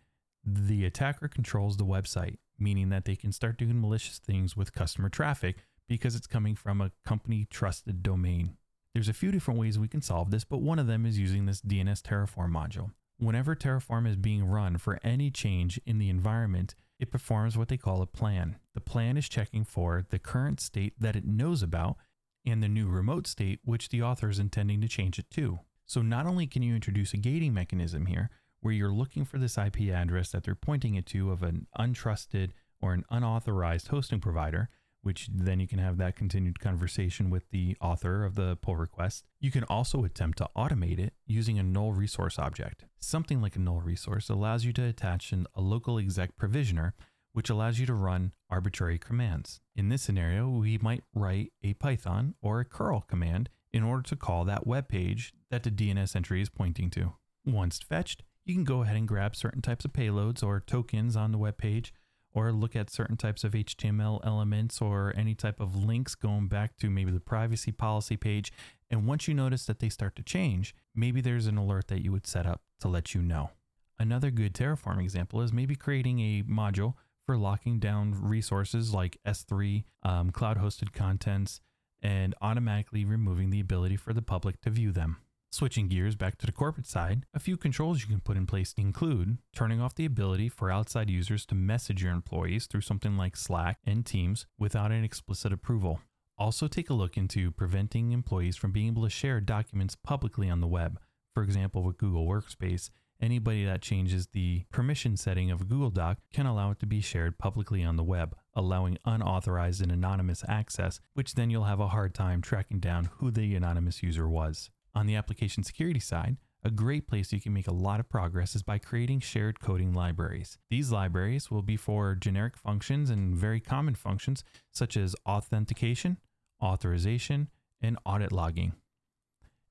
the 0.43 0.85
attacker 0.85 1.27
controls 1.27 1.77
the 1.77 1.85
website, 1.85 2.37
meaning 2.59 2.89
that 2.89 3.05
they 3.05 3.15
can 3.15 3.31
start 3.31 3.57
doing 3.57 3.79
malicious 3.79 4.19
things 4.19 4.57
with 4.57 4.73
customer 4.73 5.09
traffic 5.09 5.57
because 5.87 6.15
it's 6.15 6.27
coming 6.27 6.55
from 6.55 6.81
a 6.81 6.91
company 7.05 7.47
trusted 7.49 8.03
domain. 8.03 8.57
There's 8.97 9.07
a 9.07 9.13
few 9.13 9.31
different 9.31 9.59
ways 9.59 9.77
we 9.77 9.87
can 9.87 10.01
solve 10.01 10.31
this, 10.31 10.43
but 10.43 10.63
one 10.63 10.79
of 10.79 10.87
them 10.87 11.05
is 11.05 11.19
using 11.19 11.45
this 11.45 11.61
DNS 11.61 12.01
Terraform 12.01 12.49
module. 12.49 12.93
Whenever 13.19 13.55
Terraform 13.55 14.07
is 14.07 14.15
being 14.15 14.43
run 14.43 14.79
for 14.79 14.99
any 15.03 15.29
change 15.29 15.79
in 15.85 15.99
the 15.99 16.09
environment, 16.09 16.73
it 16.97 17.11
performs 17.11 17.55
what 17.55 17.67
they 17.67 17.77
call 17.77 18.01
a 18.01 18.07
plan. 18.07 18.55
The 18.73 18.81
plan 18.81 19.15
is 19.15 19.29
checking 19.29 19.65
for 19.65 20.03
the 20.09 20.17
current 20.17 20.59
state 20.59 20.95
that 20.99 21.15
it 21.15 21.27
knows 21.27 21.61
about 21.61 21.97
and 22.43 22.63
the 22.63 22.67
new 22.67 22.87
remote 22.87 23.27
state 23.27 23.59
which 23.63 23.89
the 23.89 24.01
author 24.01 24.31
is 24.31 24.39
intending 24.39 24.81
to 24.81 24.87
change 24.87 25.19
it 25.19 25.29
to. 25.29 25.59
So 25.85 26.01
not 26.01 26.25
only 26.25 26.47
can 26.47 26.63
you 26.63 26.73
introduce 26.73 27.13
a 27.13 27.17
gating 27.17 27.53
mechanism 27.53 28.07
here, 28.07 28.31
where 28.61 28.73
you're 28.73 28.91
looking 28.91 29.25
for 29.25 29.37
this 29.37 29.59
IP 29.59 29.93
address 29.93 30.31
that 30.31 30.43
they're 30.43 30.55
pointing 30.55 30.95
it 30.95 31.05
to 31.05 31.29
of 31.29 31.43
an 31.43 31.67
untrusted 31.77 32.49
or 32.81 32.93
an 32.93 33.05
unauthorized 33.11 33.89
hosting 33.89 34.21
provider, 34.21 34.69
which 35.01 35.29
then 35.33 35.59
you 35.59 35.67
can 35.67 35.79
have 35.79 35.97
that 35.97 36.15
continued 36.15 36.59
conversation 36.59 37.29
with 37.29 37.49
the 37.51 37.77
author 37.79 38.25
of 38.25 38.35
the 38.35 38.57
pull 38.57 38.75
request. 38.75 39.25
You 39.39 39.51
can 39.51 39.63
also 39.65 40.03
attempt 40.03 40.37
to 40.39 40.49
automate 40.55 40.99
it 40.99 41.13
using 41.25 41.59
a 41.59 41.63
null 41.63 41.93
resource 41.93 42.37
object. 42.37 42.85
Something 42.99 43.41
like 43.41 43.55
a 43.55 43.59
null 43.59 43.81
resource 43.81 44.29
allows 44.29 44.65
you 44.65 44.73
to 44.73 44.83
attach 44.83 45.31
an, 45.31 45.47
a 45.55 45.61
local 45.61 45.97
exec 45.97 46.35
provisioner, 46.35 46.93
which 47.33 47.49
allows 47.49 47.79
you 47.79 47.85
to 47.85 47.93
run 47.93 48.31
arbitrary 48.49 48.97
commands. 48.97 49.59
In 49.75 49.89
this 49.89 50.01
scenario, 50.01 50.49
we 50.49 50.77
might 50.79 51.03
write 51.13 51.53
a 51.63 51.73
Python 51.75 52.35
or 52.41 52.59
a 52.59 52.65
curl 52.65 53.01
command 53.01 53.49
in 53.71 53.83
order 53.83 54.03
to 54.03 54.15
call 54.15 54.43
that 54.45 54.65
web 54.65 54.87
page 54.87 55.33
that 55.51 55.63
the 55.63 55.71
DNS 55.71 56.15
entry 56.15 56.41
is 56.41 56.49
pointing 56.49 56.89
to. 56.91 57.13
Once 57.45 57.79
fetched, 57.79 58.23
you 58.43 58.53
can 58.53 58.63
go 58.63 58.81
ahead 58.81 58.95
and 58.95 59.07
grab 59.07 59.35
certain 59.35 59.61
types 59.61 59.85
of 59.85 59.93
payloads 59.93 60.41
or 60.41 60.59
tokens 60.59 61.15
on 61.15 61.31
the 61.31 61.37
web 61.37 61.57
page 61.57 61.93
or 62.37 62.51
look 62.51 62.75
at 62.75 62.91
certain 62.91 63.17
types 63.17 63.43
of 63.43 63.53
HTML 63.53 64.19
elements 64.23 64.79
or 64.79 65.11
any 65.17 65.33
type 65.33 65.59
of 65.59 65.75
links 65.75 66.13
going 66.13 66.47
back 66.47 66.77
to 66.77 66.87
maybe 66.87 67.09
the 67.09 67.19
privacy 67.19 67.71
policy 67.71 68.15
page. 68.15 68.53
And 68.91 69.07
once 69.07 69.27
you 69.27 69.33
notice 69.33 69.65
that 69.65 69.79
they 69.79 69.89
start 69.89 70.15
to 70.17 70.21
change, 70.21 70.75
maybe 70.93 71.19
there's 71.19 71.47
an 71.47 71.57
alert 71.57 71.87
that 71.87 72.03
you 72.03 72.11
would 72.11 72.27
set 72.27 72.45
up 72.45 72.61
to 72.81 72.87
let 72.87 73.15
you 73.15 73.23
know. 73.23 73.49
Another 73.97 74.29
good 74.29 74.53
Terraform 74.53 75.01
example 75.01 75.41
is 75.41 75.51
maybe 75.51 75.75
creating 75.75 76.19
a 76.19 76.43
module 76.43 76.93
for 77.25 77.37
locking 77.37 77.79
down 77.79 78.13
resources 78.21 78.93
like 78.93 79.17
S3, 79.25 79.85
um, 80.03 80.29
cloud 80.29 80.59
hosted 80.59 80.93
contents, 80.93 81.59
and 82.03 82.35
automatically 82.39 83.03
removing 83.03 83.49
the 83.49 83.59
ability 83.59 83.95
for 83.95 84.13
the 84.13 84.21
public 84.21 84.61
to 84.61 84.69
view 84.69 84.91
them. 84.91 85.17
Switching 85.49 85.87
gears 85.87 86.15
back 86.15 86.37
to 86.37 86.45
the 86.45 86.51
corporate 86.51 86.85
side, 86.85 87.25
a 87.33 87.39
few 87.39 87.55
controls 87.55 88.01
you 88.01 88.07
can 88.07 88.19
put 88.19 88.35
in 88.35 88.45
place 88.45 88.73
include 88.77 89.37
turning 89.55 89.79
off 89.79 89.95
the 89.95 90.05
ability 90.05 90.49
for 90.49 90.69
outside 90.69 91.09
users 91.09 91.45
to 91.45 91.55
message 91.55 92.03
your 92.03 92.11
employees 92.11 92.67
through 92.67 92.81
something 92.81 93.15
like 93.15 93.37
Slack 93.37 93.79
and 93.85 94.05
Teams 94.05 94.45
without 94.59 94.91
an 94.91 95.05
explicit 95.05 95.53
approval. 95.53 96.01
Also, 96.37 96.67
take 96.67 96.89
a 96.89 96.93
look 96.93 97.17
into 97.17 97.49
preventing 97.49 98.11
employees 98.11 98.57
from 98.57 98.71
being 98.71 98.87
able 98.87 99.03
to 99.03 99.09
share 99.09 99.39
documents 99.39 99.95
publicly 99.95 100.49
on 100.49 100.59
the 100.59 100.67
web. 100.67 100.99
For 101.33 101.43
example, 101.43 101.81
with 101.81 101.97
Google 101.97 102.27
Workspace, 102.27 102.89
anybody 103.21 103.65
that 103.65 103.81
changes 103.81 104.27
the 104.27 104.65
permission 104.69 105.15
setting 105.15 105.49
of 105.49 105.61
a 105.61 105.65
Google 105.65 105.89
Doc 105.89 106.19
can 106.33 106.45
allow 106.45 106.71
it 106.71 106.79
to 106.81 106.85
be 106.85 107.01
shared 107.01 107.39
publicly 107.39 107.83
on 107.83 107.95
the 107.95 108.03
web, 108.03 108.35
allowing 108.53 108.97
unauthorized 109.05 109.81
and 109.81 109.93
anonymous 109.93 110.43
access, 110.47 110.99
which 111.13 111.35
then 111.35 111.49
you'll 111.49 111.63
have 111.63 111.79
a 111.79 111.87
hard 111.87 112.13
time 112.13 112.41
tracking 112.41 112.79
down 112.79 113.09
who 113.17 113.31
the 113.31 113.55
anonymous 113.55 114.03
user 114.03 114.27
was. 114.27 114.69
On 114.95 115.05
the 115.05 115.15
application 115.15 115.63
security 115.63 115.99
side, 115.99 116.37
a 116.63 116.71
great 116.71 117.07
place 117.07 117.31
you 117.31 117.39
can 117.39 117.53
make 117.53 117.67
a 117.67 117.73
lot 117.73 117.99
of 117.99 118.09
progress 118.09 118.55
is 118.55 118.63
by 118.63 118.77
creating 118.77 119.19
shared 119.19 119.59
coding 119.59 119.93
libraries. 119.93 120.57
These 120.69 120.91
libraries 120.91 121.51
will 121.51 121.61
be 121.61 121.77
for 121.77 122.15
generic 122.15 122.57
functions 122.57 123.09
and 123.09 123.35
very 123.35 123.59
common 123.59 123.95
functions 123.95 124.43
such 124.71 124.97
as 124.97 125.15
authentication, 125.25 126.17
authorization, 126.61 127.49
and 127.81 127.97
audit 128.05 128.31
logging. 128.31 128.73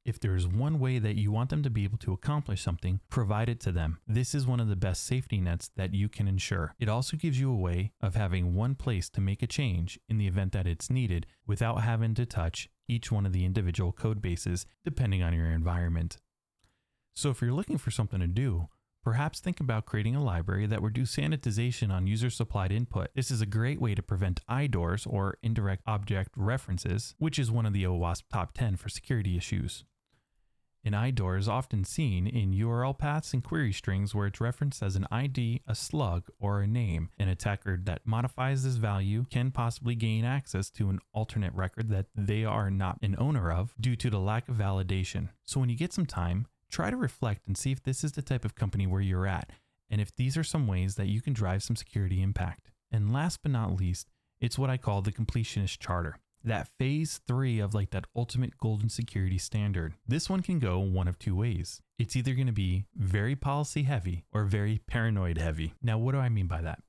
If 0.07 0.21
there 0.21 0.37
is 0.37 0.47
one 0.47 0.79
way 0.79 1.01
that 1.01 1.17
you 1.17 1.33
want 1.33 1.51
them 1.51 1.65
to 1.65 1.71
be 1.71 1.83
able 1.83 1.99
to 1.99 2.13
accomplish 2.13 2.63
something, 2.63 3.01
provide 3.11 3.49
it 3.49 3.59
to 3.63 3.73
them. 3.73 3.99
This 4.07 4.37
is 4.37 4.47
one 4.47 4.61
of 4.61 4.69
the 4.69 4.77
best 4.77 5.05
safety 5.05 5.41
nets 5.41 5.73
that 5.75 5.93
you 5.93 6.09
can 6.09 6.29
ensure. 6.29 6.77
It 6.79 6.89
also 6.89 7.17
gives 7.17 7.41
you 7.41 7.51
a 7.51 7.57
way 7.57 7.91
of 8.01 8.15
having 8.15 8.55
one 8.55 8.77
place 8.77 9.11
to 9.11 9.21
make 9.21 9.43
a 9.43 9.49
change 9.49 9.99
in 10.09 10.17
the 10.17 10.29
event 10.29 10.53
that 10.53 10.69
it's 10.69 10.89
needed 10.89 11.27
without 11.45 11.83
having 11.83 12.15
to 12.15 12.25
touch 12.25 12.69
each 12.89 13.11
one 13.11 13.27
of 13.27 13.33
the 13.33 13.45
individual 13.45 13.93
code 13.93 14.23
bases 14.23 14.67
depending 14.85 15.23
on 15.23 15.33
your 15.33 15.47
environment. 15.47 16.19
So 17.15 17.31
if 17.31 17.41
you're 17.41 17.53
looking 17.53 17.79
for 17.79 17.91
something 17.91 18.21
to 18.21 18.27
do, 18.27 18.69
perhaps 19.03 19.41
think 19.41 19.61
about 19.61 19.87
creating 19.87 20.15
a 20.15 20.23
library 20.23 20.67
that 20.67 20.83
would 20.83 20.93
do 20.93 21.03
sanitization 21.03 21.91
on 21.91 22.07
user 22.07 22.29
supplied 22.29 22.73
input. 22.73 23.09
This 23.15 23.31
is 23.31 23.41
a 23.41 23.47
great 23.47 23.81
way 23.81 23.95
to 23.95 24.03
prevent 24.03 24.45
IDORs 24.49 25.07
or 25.07 25.39
indirect 25.43 25.83
object 25.87 26.31
references, 26.37 27.15
which 27.19 27.39
is 27.39 27.51
one 27.51 27.67
of 27.67 27.73
the 27.73 27.85
OWASP 27.85 28.25
top 28.33 28.53
10 28.53 28.77
for 28.77 28.89
security 28.89 29.37
issues. 29.37 29.85
An 30.87 30.93
IDOR 30.93 31.37
is 31.37 31.49
often 31.49 31.83
seen 31.83 32.29
in 32.29 32.53
URL 32.53 32.97
paths 32.97 33.35
and 33.35 33.43
query 33.43 33.73
strings 33.73 34.15
where 34.15 34.29
it's 34.29 34.41
referenced 34.41 34.85
as 34.85 34.95
an 34.95 35.05
ID, 35.11 35.63
a 35.67 35.75
slug, 35.75 36.29
or 36.39 36.61
a 36.61 36.67
name. 36.69 37.11
An 37.19 37.27
attacker 37.27 37.77
that 37.87 38.07
modifies 38.07 38.63
this 38.63 38.77
value 38.77 39.25
can 39.29 39.51
possibly 39.51 39.97
gain 39.97 40.25
access 40.25 40.71
to 40.71 40.89
an 40.89 41.01
alternate 41.13 41.53
record 41.55 41.89
that 41.89 42.07
they 42.15 42.45
are 42.45 42.71
not 42.71 43.01
an 43.03 43.17
owner 43.19 43.51
of 43.51 43.75
due 43.81 43.97
to 43.97 44.09
the 44.09 44.21
lack 44.21 44.49
of 44.49 44.55
validation. 44.55 45.31
So 45.45 45.59
when 45.59 45.71
you 45.71 45.77
get 45.77 45.93
some 45.93 46.07
time, 46.07 46.47
try 46.71 46.91
to 46.91 46.97
reflect 46.97 47.49
and 47.49 47.59
see 47.59 47.73
if 47.73 47.83
this 47.83 48.05
is 48.05 48.13
the 48.13 48.23
type 48.23 48.45
of 48.45 48.55
company 48.55 48.87
where 48.87 49.01
you're 49.01 49.27
at 49.27 49.51
and 49.91 50.01
if 50.01 50.15
these 50.15 50.37
are 50.37 50.45
some 50.45 50.69
ways 50.69 50.95
that 50.95 51.09
you 51.09 51.21
can 51.21 51.33
drive 51.33 51.65
some 51.65 51.75
security 51.75 52.23
impact. 52.23 52.71
And 52.93 53.13
last 53.13 53.41
but 53.43 53.51
not 53.51 53.75
least, 53.75 54.07
it's 54.41 54.57
what 54.57 54.71
I 54.71 54.77
call 54.77 55.03
the 55.03 55.11
completionist 55.11 55.81
charter 55.81 56.21
that 56.45 56.69
phase 56.79 57.21
three 57.27 57.59
of 57.59 57.75
like 57.75 57.91
that 57.91 58.07
ultimate 58.15 58.59
golden 58.59 58.89
security 58.89 59.39
standard. 59.39 59.95
This 60.07 60.31
one 60.31 60.43
can 60.43 60.59
go 60.59 60.79
one 60.79 61.09
of 61.09 61.19
two 61.19 61.37
ways. 61.37 61.83
It's 61.99 62.17
either 62.17 62.35
going 62.35 62.47
to 62.47 62.53
be 62.53 62.87
very 62.95 63.35
policy 63.35 63.85
heavy 63.85 64.25
or 64.33 64.45
very 64.45 64.81
paranoid 64.87 65.39
heavy. 65.39 65.75
Now, 65.83 65.99
what 65.99 66.13
do 66.13 66.19
I 66.19 66.29
mean 66.29 66.47
by 66.47 66.63
that? 66.63 66.81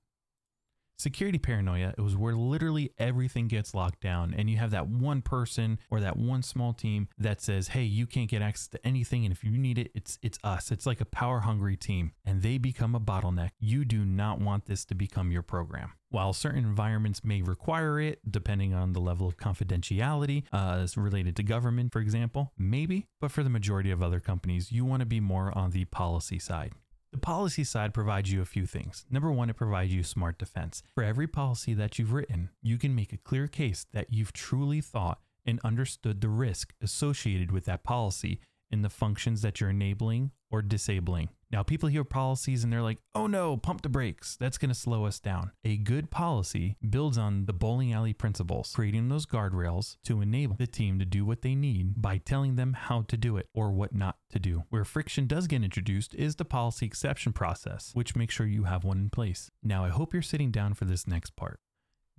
Security 0.99 1.37
paranoia 1.37 1.93
is 1.99 2.17
where 2.17 2.33
literally 2.33 2.91
everything 2.97 3.47
gets 3.47 3.75
locked 3.75 4.01
down, 4.01 4.33
and 4.33 4.49
you 4.49 4.57
have 4.57 4.71
that 4.71 4.87
one 4.87 5.21
person 5.21 5.77
or 5.91 5.99
that 5.99 6.17
one 6.17 6.41
small 6.41 6.73
team 6.73 7.07
that 7.19 7.39
says, 7.39 7.67
"Hey, 7.67 7.83
you 7.83 8.07
can't 8.07 8.29
get 8.29 8.41
access 8.41 8.67
to 8.69 8.87
anything, 8.87 9.23
and 9.23 9.31
if 9.31 9.43
you 9.43 9.51
need 9.51 9.77
it, 9.77 9.91
it's 9.93 10.17
it's 10.23 10.39
us." 10.43 10.71
It's 10.71 10.87
like 10.87 10.99
a 10.99 11.05
power 11.05 11.41
hungry 11.41 11.77
team, 11.77 12.13
and 12.25 12.41
they 12.41 12.57
become 12.57 12.95
a 12.95 12.99
bottleneck. 12.99 13.51
You 13.59 13.85
do 13.85 14.05
not 14.05 14.41
want 14.41 14.65
this 14.65 14.85
to 14.85 14.95
become 14.95 15.31
your 15.31 15.43
program. 15.43 15.93
While 16.09 16.31
certain 16.31 16.63
environments 16.63 17.23
may 17.23 17.41
require 17.41 17.99
it, 17.99 18.19
depending 18.29 18.73
on 18.73 18.93
the 18.93 19.01
level 19.01 19.27
of 19.27 19.37
confidentiality 19.37 20.43
uh, 20.53 20.87
related 20.95 21.35
to 21.35 21.43
government, 21.43 21.91
for 21.91 21.99
example, 21.99 22.53
maybe, 22.57 23.07
but 23.19 23.31
for 23.31 23.43
the 23.43 23.49
majority 23.49 23.91
of 23.91 24.01
other 24.01 24.21
companies, 24.21 24.71
you 24.71 24.85
want 24.85 25.01
to 25.01 25.05
be 25.05 25.19
more 25.19 25.55
on 25.57 25.71
the 25.71 25.85
policy 25.85 26.39
side. 26.39 26.71
The 27.11 27.17
policy 27.17 27.63
side 27.63 27.93
provides 27.93 28.31
you 28.31 28.41
a 28.41 28.45
few 28.45 28.65
things. 28.65 29.05
Number 29.09 29.31
one, 29.31 29.49
it 29.49 29.55
provides 29.55 29.93
you 29.93 30.03
smart 30.03 30.37
defense. 30.37 30.83
For 30.93 31.03
every 31.03 31.27
policy 31.27 31.73
that 31.73 31.97
you've 31.97 32.13
written, 32.13 32.49
you 32.61 32.77
can 32.77 32.95
make 32.95 33.11
a 33.11 33.17
clear 33.17 33.47
case 33.47 33.85
that 33.93 34.11
you've 34.11 34.33
truly 34.33 34.81
thought 34.81 35.19
and 35.45 35.59
understood 35.63 36.21
the 36.21 36.29
risk 36.29 36.73
associated 36.81 37.51
with 37.51 37.65
that 37.65 37.83
policy 37.83 38.39
in 38.71 38.81
the 38.81 38.89
functions 38.89 39.41
that 39.41 39.59
you're 39.59 39.69
enabling 39.69 40.31
or 40.49 40.61
disabling. 40.61 41.29
Now, 41.49 41.63
people 41.63 41.87
hear 41.87 42.03
policies 42.03 42.63
and 42.63 42.73
they're 42.73 42.81
like, 42.81 42.99
oh 43.15 43.27
no, 43.27 43.55
pump 43.55 43.81
the 43.81 43.89
brakes. 43.89 44.35
That's 44.37 44.57
going 44.57 44.69
to 44.69 44.75
slow 44.75 45.05
us 45.05 45.19
down. 45.19 45.51
A 45.63 45.77
good 45.77 46.11
policy 46.11 46.75
builds 46.89 47.17
on 47.17 47.45
the 47.45 47.53
bowling 47.53 47.93
alley 47.93 48.13
principles, 48.13 48.73
creating 48.75 49.07
those 49.07 49.25
guardrails 49.25 49.95
to 50.05 50.21
enable 50.21 50.55
the 50.55 50.67
team 50.67 50.99
to 50.99 51.05
do 51.05 51.25
what 51.25 51.41
they 51.41 51.55
need 51.55 52.01
by 52.01 52.17
telling 52.17 52.55
them 52.55 52.73
how 52.73 53.03
to 53.03 53.15
do 53.15 53.37
it 53.37 53.47
or 53.53 53.71
what 53.71 53.95
not 53.95 54.17
to 54.31 54.39
do. 54.39 54.63
Where 54.69 54.83
friction 54.83 55.25
does 55.25 55.47
get 55.47 55.63
introduced 55.63 56.13
is 56.15 56.35
the 56.35 56.45
policy 56.45 56.85
exception 56.85 57.31
process, 57.31 57.91
which 57.93 58.15
makes 58.15 58.33
sure 58.33 58.45
you 58.45 58.65
have 58.65 58.83
one 58.83 58.97
in 58.97 59.09
place. 59.09 59.49
Now, 59.63 59.85
I 59.85 59.89
hope 59.89 60.13
you're 60.13 60.21
sitting 60.21 60.51
down 60.51 60.73
for 60.73 60.85
this 60.85 61.07
next 61.07 61.35
part. 61.37 61.59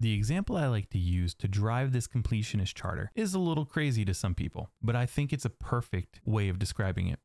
The 0.00 0.14
example 0.14 0.56
I 0.56 0.68
like 0.68 0.90
to 0.90 0.98
use 0.98 1.34
to 1.34 1.48
drive 1.48 1.92
this 1.92 2.06
completionist 2.06 2.74
charter 2.74 3.10
is 3.16 3.34
a 3.34 3.40
little 3.40 3.64
crazy 3.64 4.04
to 4.04 4.14
some 4.14 4.34
people, 4.34 4.70
but 4.80 4.94
I 4.94 5.06
think 5.06 5.32
it's 5.32 5.44
a 5.44 5.50
perfect 5.50 6.20
way 6.24 6.48
of 6.48 6.58
describing 6.58 7.08
it. 7.08 7.18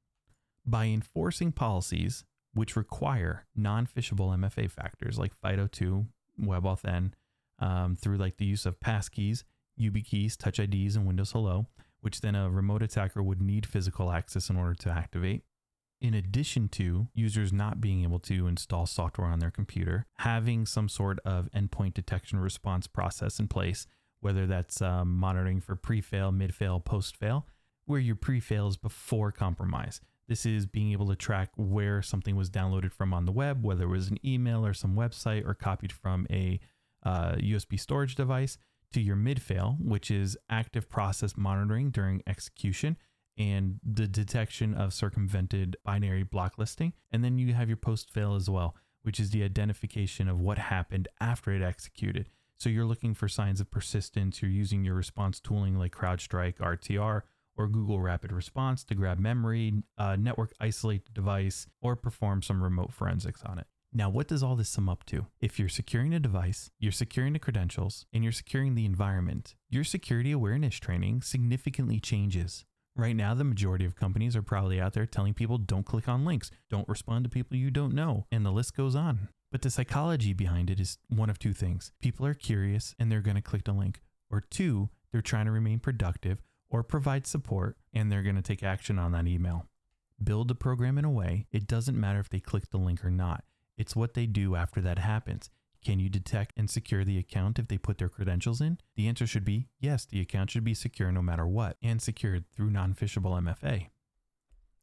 By 0.65 0.85
enforcing 0.85 1.51
policies 1.51 2.23
which 2.53 2.75
require 2.75 3.45
non 3.55 3.85
phishable 3.85 4.35
MFA 4.35 4.69
factors 4.71 5.19
like 5.19 5.39
FIDO2, 5.41 6.07
WebAuthn, 6.41 7.11
um, 7.59 7.95
through 7.95 8.17
like 8.17 8.37
the 8.37 8.45
use 8.45 8.65
of 8.65 8.79
passkeys, 8.79 9.43
YubiKeys, 9.79 10.37
Touch 10.37 10.59
IDs, 10.59 10.95
and 10.95 11.05
Windows 11.05 11.31
Hello, 11.31 11.67
which 12.01 12.21
then 12.21 12.35
a 12.35 12.49
remote 12.49 12.81
attacker 12.81 13.21
would 13.21 13.41
need 13.41 13.65
physical 13.65 14.11
access 14.11 14.49
in 14.49 14.57
order 14.57 14.75
to 14.75 14.89
activate. 14.89 15.43
In 16.03 16.13
addition 16.13 16.67
to 16.67 17.07
users 17.13 17.53
not 17.53 17.79
being 17.79 18.03
able 18.03 18.19
to 18.19 18.45
install 18.45 18.85
software 18.85 19.27
on 19.27 19.39
their 19.39 19.49
computer, 19.49 20.05
having 20.17 20.65
some 20.65 20.89
sort 20.89 21.17
of 21.19 21.49
endpoint 21.55 21.93
detection 21.93 22.39
response 22.39 22.87
process 22.87 23.39
in 23.39 23.47
place, 23.47 23.87
whether 24.19 24.45
that's 24.45 24.81
um, 24.81 25.15
monitoring 25.15 25.61
for 25.61 25.77
pre 25.77 26.01
fail, 26.01 26.31
mid 26.31 26.53
fail, 26.53 26.81
post 26.81 27.15
fail, 27.15 27.47
where 27.85 28.01
your 28.01 28.17
pre 28.17 28.41
fail 28.41 28.67
is 28.67 28.75
before 28.75 29.31
compromise. 29.31 30.01
This 30.27 30.45
is 30.45 30.65
being 30.65 30.91
able 30.91 31.07
to 31.07 31.15
track 31.15 31.51
where 31.55 32.01
something 32.01 32.35
was 32.35 32.49
downloaded 32.49 32.91
from 32.91 33.13
on 33.13 33.25
the 33.25 33.31
web, 33.31 33.63
whether 33.63 33.85
it 33.85 33.87
was 33.87 34.09
an 34.09 34.17
email 34.25 34.65
or 34.65 34.73
some 34.73 34.95
website 34.95 35.47
or 35.47 35.53
copied 35.53 35.93
from 35.93 36.27
a 36.29 36.59
uh, 37.03 37.35
USB 37.35 37.79
storage 37.79 38.15
device, 38.15 38.57
to 38.91 38.99
your 39.01 39.15
mid 39.15 39.41
fail, 39.41 39.77
which 39.79 40.11
is 40.11 40.37
active 40.49 40.89
process 40.89 41.37
monitoring 41.37 41.91
during 41.91 42.21
execution 42.27 42.97
and 43.37 43.79
the 43.83 44.07
detection 44.07 44.73
of 44.73 44.93
circumvented 44.93 45.75
binary 45.83 46.23
block 46.23 46.57
listing. 46.57 46.93
And 47.11 47.23
then 47.23 47.37
you 47.37 47.53
have 47.53 47.67
your 47.67 47.77
post 47.77 48.11
fail 48.11 48.35
as 48.35 48.49
well, 48.49 48.75
which 49.03 49.19
is 49.19 49.31
the 49.31 49.43
identification 49.43 50.27
of 50.27 50.39
what 50.39 50.57
happened 50.57 51.07
after 51.19 51.51
it 51.51 51.61
executed. 51.61 52.29
So 52.57 52.69
you're 52.69 52.85
looking 52.85 53.13
for 53.13 53.27
signs 53.27 53.59
of 53.59 53.71
persistence. 53.71 54.41
You're 54.41 54.51
using 54.51 54.83
your 54.85 54.95
response 54.95 55.39
tooling 55.39 55.77
like 55.77 55.93
CrowdStrike, 55.93 56.57
RTR, 56.57 57.23
or 57.57 57.67
Google 57.67 57.99
Rapid 57.99 58.31
Response 58.31 58.83
to 58.85 58.95
grab 58.95 59.19
memory, 59.19 59.83
uh, 59.97 60.15
network 60.15 60.53
isolate 60.59 61.05
the 61.05 61.11
device, 61.11 61.67
or 61.81 61.95
perform 61.95 62.41
some 62.41 62.63
remote 62.63 62.93
forensics 62.93 63.43
on 63.43 63.59
it. 63.59 63.67
Now, 63.95 64.09
what 64.09 64.27
does 64.27 64.41
all 64.41 64.55
this 64.55 64.69
sum 64.69 64.89
up 64.89 65.05
to? 65.05 65.27
If 65.39 65.59
you're 65.59 65.69
securing 65.69 66.15
a 66.15 66.19
device, 66.19 66.71
you're 66.79 66.91
securing 66.91 67.33
the 67.33 67.39
credentials, 67.39 68.07
and 68.11 68.23
you're 68.23 68.33
securing 68.33 68.73
the 68.73 68.85
environment, 68.85 69.53
your 69.69 69.83
security 69.83 70.31
awareness 70.31 70.77
training 70.77 71.21
significantly 71.21 71.99
changes. 71.99 72.65
Right 72.95 73.15
now, 73.15 73.33
the 73.33 73.43
majority 73.43 73.85
of 73.85 73.95
companies 73.95 74.35
are 74.35 74.43
probably 74.43 74.79
out 74.79 74.93
there 74.93 75.07
telling 75.07 75.33
people 75.33 75.57
don't 75.57 75.85
click 75.85 76.07
on 76.07 76.25
links, 76.25 76.51
don't 76.69 76.87
respond 76.87 77.23
to 77.23 77.29
people 77.29 77.57
you 77.57 77.71
don't 77.71 77.95
know, 77.95 78.27
and 78.31 78.45
the 78.45 78.51
list 78.51 78.77
goes 78.77 78.95
on. 78.95 79.29
But 79.51 79.63
the 79.63 79.71
psychology 79.71 80.33
behind 80.33 80.69
it 80.69 80.79
is 80.79 80.99
one 81.09 81.29
of 81.29 81.39
two 81.39 81.53
things 81.53 81.91
people 82.01 82.25
are 82.25 82.35
curious 82.35 82.93
and 82.99 83.11
they're 83.11 83.21
going 83.21 83.35
to 83.35 83.41
click 83.41 83.63
the 83.63 83.73
link, 83.73 84.01
or 84.29 84.41
two, 84.41 84.89
they're 85.11 85.21
trying 85.21 85.45
to 85.45 85.51
remain 85.51 85.79
productive 85.79 86.43
or 86.69 86.83
provide 86.83 87.25
support 87.25 87.77
and 87.93 88.11
they're 88.11 88.23
going 88.23 88.35
to 88.35 88.41
take 88.43 88.61
action 88.61 88.99
on 88.99 89.11
that 89.11 89.27
email. 89.27 89.65
Build 90.23 90.47
the 90.47 90.55
program 90.55 90.97
in 90.99 91.05
a 91.05 91.11
way 91.11 91.47
it 91.51 91.65
doesn't 91.65 91.99
matter 91.99 92.19
if 92.19 92.29
they 92.29 92.39
click 92.39 92.69
the 92.69 92.77
link 92.77 93.03
or 93.03 93.11
not. 93.11 93.43
It's 93.75 93.95
what 93.95 94.13
they 94.13 94.27
do 94.27 94.55
after 94.55 94.81
that 94.81 94.99
happens. 94.99 95.49
Can 95.83 95.99
you 95.99 96.07
detect 96.09 96.53
and 96.55 96.69
secure 96.69 97.03
the 97.03 97.17
account 97.17 97.59
if 97.59 97.67
they 97.67 97.77
put 97.77 97.97
their 97.97 98.09
credentials 98.09 98.61
in? 98.61 98.77
The 98.95 99.07
answer 99.07 99.27
should 99.27 99.43
be 99.43 99.67
yes, 99.79 100.05
the 100.05 100.21
account 100.21 100.51
should 100.51 100.63
be 100.63 100.73
secure 100.73 101.11
no 101.11 101.21
matter 101.21 101.45
what 101.45 101.77
and 101.81 102.01
secured 102.01 102.45
through 102.51 102.69
non 102.69 102.93
phishable 102.93 103.41
MFA. 103.41 103.87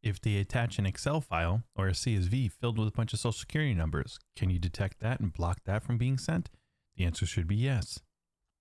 If 0.02 0.20
they 0.20 0.36
attach 0.36 0.78
an 0.78 0.86
Excel 0.86 1.20
file 1.20 1.62
or 1.74 1.88
a 1.88 1.92
CSV 1.92 2.52
filled 2.52 2.78
with 2.78 2.88
a 2.88 2.92
bunch 2.92 3.12
of 3.12 3.18
social 3.18 3.32
security 3.32 3.74
numbers, 3.74 4.18
can 4.36 4.50
you 4.50 4.58
detect 4.58 5.00
that 5.00 5.20
and 5.20 5.32
block 5.32 5.60
that 5.64 5.82
from 5.82 5.98
being 5.98 6.18
sent? 6.18 6.50
The 6.96 7.04
answer 7.04 7.26
should 7.26 7.46
be 7.46 7.56
yes. 7.56 8.00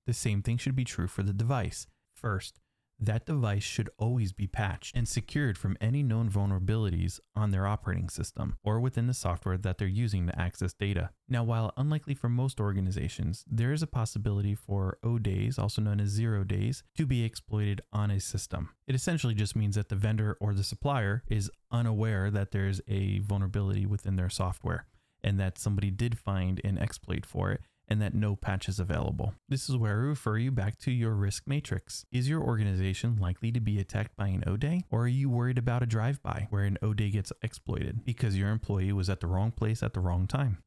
The 0.06 0.14
same 0.14 0.42
thing 0.42 0.58
should 0.58 0.76
be 0.76 0.86
true 0.86 1.08
for 1.08 1.24
the 1.24 1.34
device. 1.34 1.88
First, 2.14 2.60
that 3.00 3.26
device 3.26 3.64
should 3.64 3.90
always 3.98 4.34
be 4.34 4.48
patched 4.48 4.96
and 4.96 5.08
secured 5.08 5.58
from 5.58 5.78
any 5.80 6.04
known 6.04 6.30
vulnerabilities 6.30 7.20
on 7.36 7.52
their 7.52 7.66
operating 7.66 8.10
system 8.10 8.58
or 8.64 8.80
within 8.80 9.08
the 9.08 9.14
software 9.14 9.58
that 9.58 9.78
they're 9.78 9.88
using 9.88 10.28
to 10.28 10.40
access 10.40 10.74
data. 10.74 11.12
Now, 11.28 11.44
while 11.44 11.72
unlikely 11.78 12.16
for 12.16 12.30
most 12.30 12.60
organizations, 12.60 13.46
there 13.50 13.72
is 13.72 13.82
a 13.82 13.88
possibility 13.88 14.56
for 14.56 14.98
O 15.04 15.18
days, 15.18 15.58
also 15.58 15.82
known 15.82 16.00
as 16.00 16.10
zero 16.10 16.44
days, 16.44 16.84
to 16.98 17.06
be 17.06 17.24
exploited 17.24 17.82
on 17.94 18.12
a 18.12 18.20
system. 18.20 18.70
It 18.88 18.96
essentially 18.96 19.34
just 19.34 19.56
means 19.56 19.76
that 19.76 19.90
the 19.90 19.96
vendor 19.96 20.38
or 20.40 20.54
the 20.54 20.64
supplier 20.64 21.24
is 21.28 21.52
unaware 21.72 22.32
that 22.32 22.52
there's 22.52 22.82
a 22.88 23.20
vulnerability 23.20 23.86
within 23.86 24.16
their 24.16 24.30
software 24.30 24.86
and 25.24 25.40
that 25.40 25.58
somebody 25.58 25.92
did 25.92 26.18
find 26.18 26.62
an 26.64 26.78
exploit 26.78 27.26
for 27.26 27.52
it 27.52 27.62
and 27.90 28.02
that 28.02 28.14
no 28.14 28.36
patch 28.36 28.70
is 28.70 28.80
available. 28.80 29.34
This 29.50 29.68
is 29.68 29.76
where 29.76 29.94
I 29.94 29.96
refer 29.96 30.38
you 30.38 30.52
back 30.52 30.78
to 30.80 30.92
your 30.92 31.14
risk 31.14 31.44
matrix. 31.48 32.06
Is 32.12 32.30
your 32.30 32.42
organization 32.42 33.18
likely 33.20 33.52
to 33.52 33.60
be 33.60 33.80
attacked 33.80 34.16
by 34.16 34.28
an 34.28 34.44
O-Day? 34.46 34.84
Or 34.92 35.02
are 35.02 35.08
you 35.08 35.30
worried 35.30 35.58
about 35.58 35.84
a 35.84 35.88
drive-by 35.88 36.48
where 36.52 36.64
an 36.64 36.78
O-Day 36.82 37.10
gets 37.10 37.34
exploited 37.42 38.06
because 38.06 38.38
your 38.38 38.50
employee 38.50 38.94
was 38.94 39.10
at 39.10 39.20
the 39.20 39.28
wrong 39.28 39.52
place 39.52 39.82
at 39.82 39.94
the 39.94 40.00
wrong 40.00 40.28
time? 40.28 40.60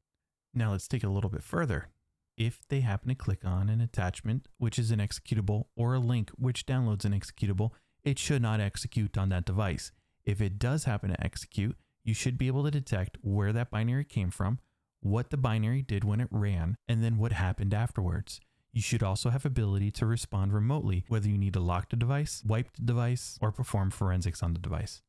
Now 0.52 0.72
let's 0.72 0.88
take 0.88 1.04
it 1.04 1.06
a 1.06 1.11
little 1.11 1.30
bit 1.30 1.44
further. 1.44 1.88
If 2.37 2.66
they 2.68 2.80
happen 2.80 3.08
to 3.08 3.14
click 3.14 3.44
on 3.44 3.68
an 3.68 3.80
attachment, 3.80 4.48
which 4.58 4.78
is 4.78 4.90
an 4.90 4.98
executable, 4.98 5.66
or 5.76 5.94
a 5.94 6.00
link 6.00 6.30
which 6.30 6.66
downloads 6.66 7.04
an 7.04 7.12
executable, 7.12 7.70
it 8.04 8.18
should 8.18 8.42
not 8.42 8.61
execute 8.61 9.16
on 9.16 9.28
that 9.28 9.44
device. 9.44 9.92
If 10.24 10.40
it 10.40 10.58
does 10.58 10.85
happen 10.85 11.11
to 11.11 11.24
execute, 11.24 11.76
you 12.04 12.14
should 12.14 12.37
be 12.37 12.48
able 12.48 12.64
to 12.64 12.70
detect 12.70 13.18
where 13.22 13.52
that 13.52 13.70
binary 13.70 14.04
came 14.04 14.30
from, 14.30 14.58
what 15.03 15.31
the 15.31 15.37
binary 15.37 15.83
did 15.83 16.05
when 16.05 16.21
it 16.21 16.29
ran, 16.31 16.77
and 16.88 17.03
then 17.03 17.19
what 17.19 17.33
happened 17.33 17.75
afterwards. 17.75 18.41
You 18.73 18.81
should 18.81 19.03
also 19.03 19.29
have 19.29 19.45
ability 19.45 19.91
to 19.93 20.07
respond 20.07 20.53
remotely, 20.53 21.05
whether 21.09 21.29
you 21.29 21.37
need 21.37 21.53
to 21.53 21.61
lock 21.61 21.91
the 21.91 21.97
device, 21.97 22.43
wipe 22.47 22.73
the 22.75 22.83
device, 22.83 23.38
or 23.43 23.53
perform 23.53 23.91
forensics 23.91 24.43
on 24.43 24.55
the 24.55 24.59
device. 24.59 25.03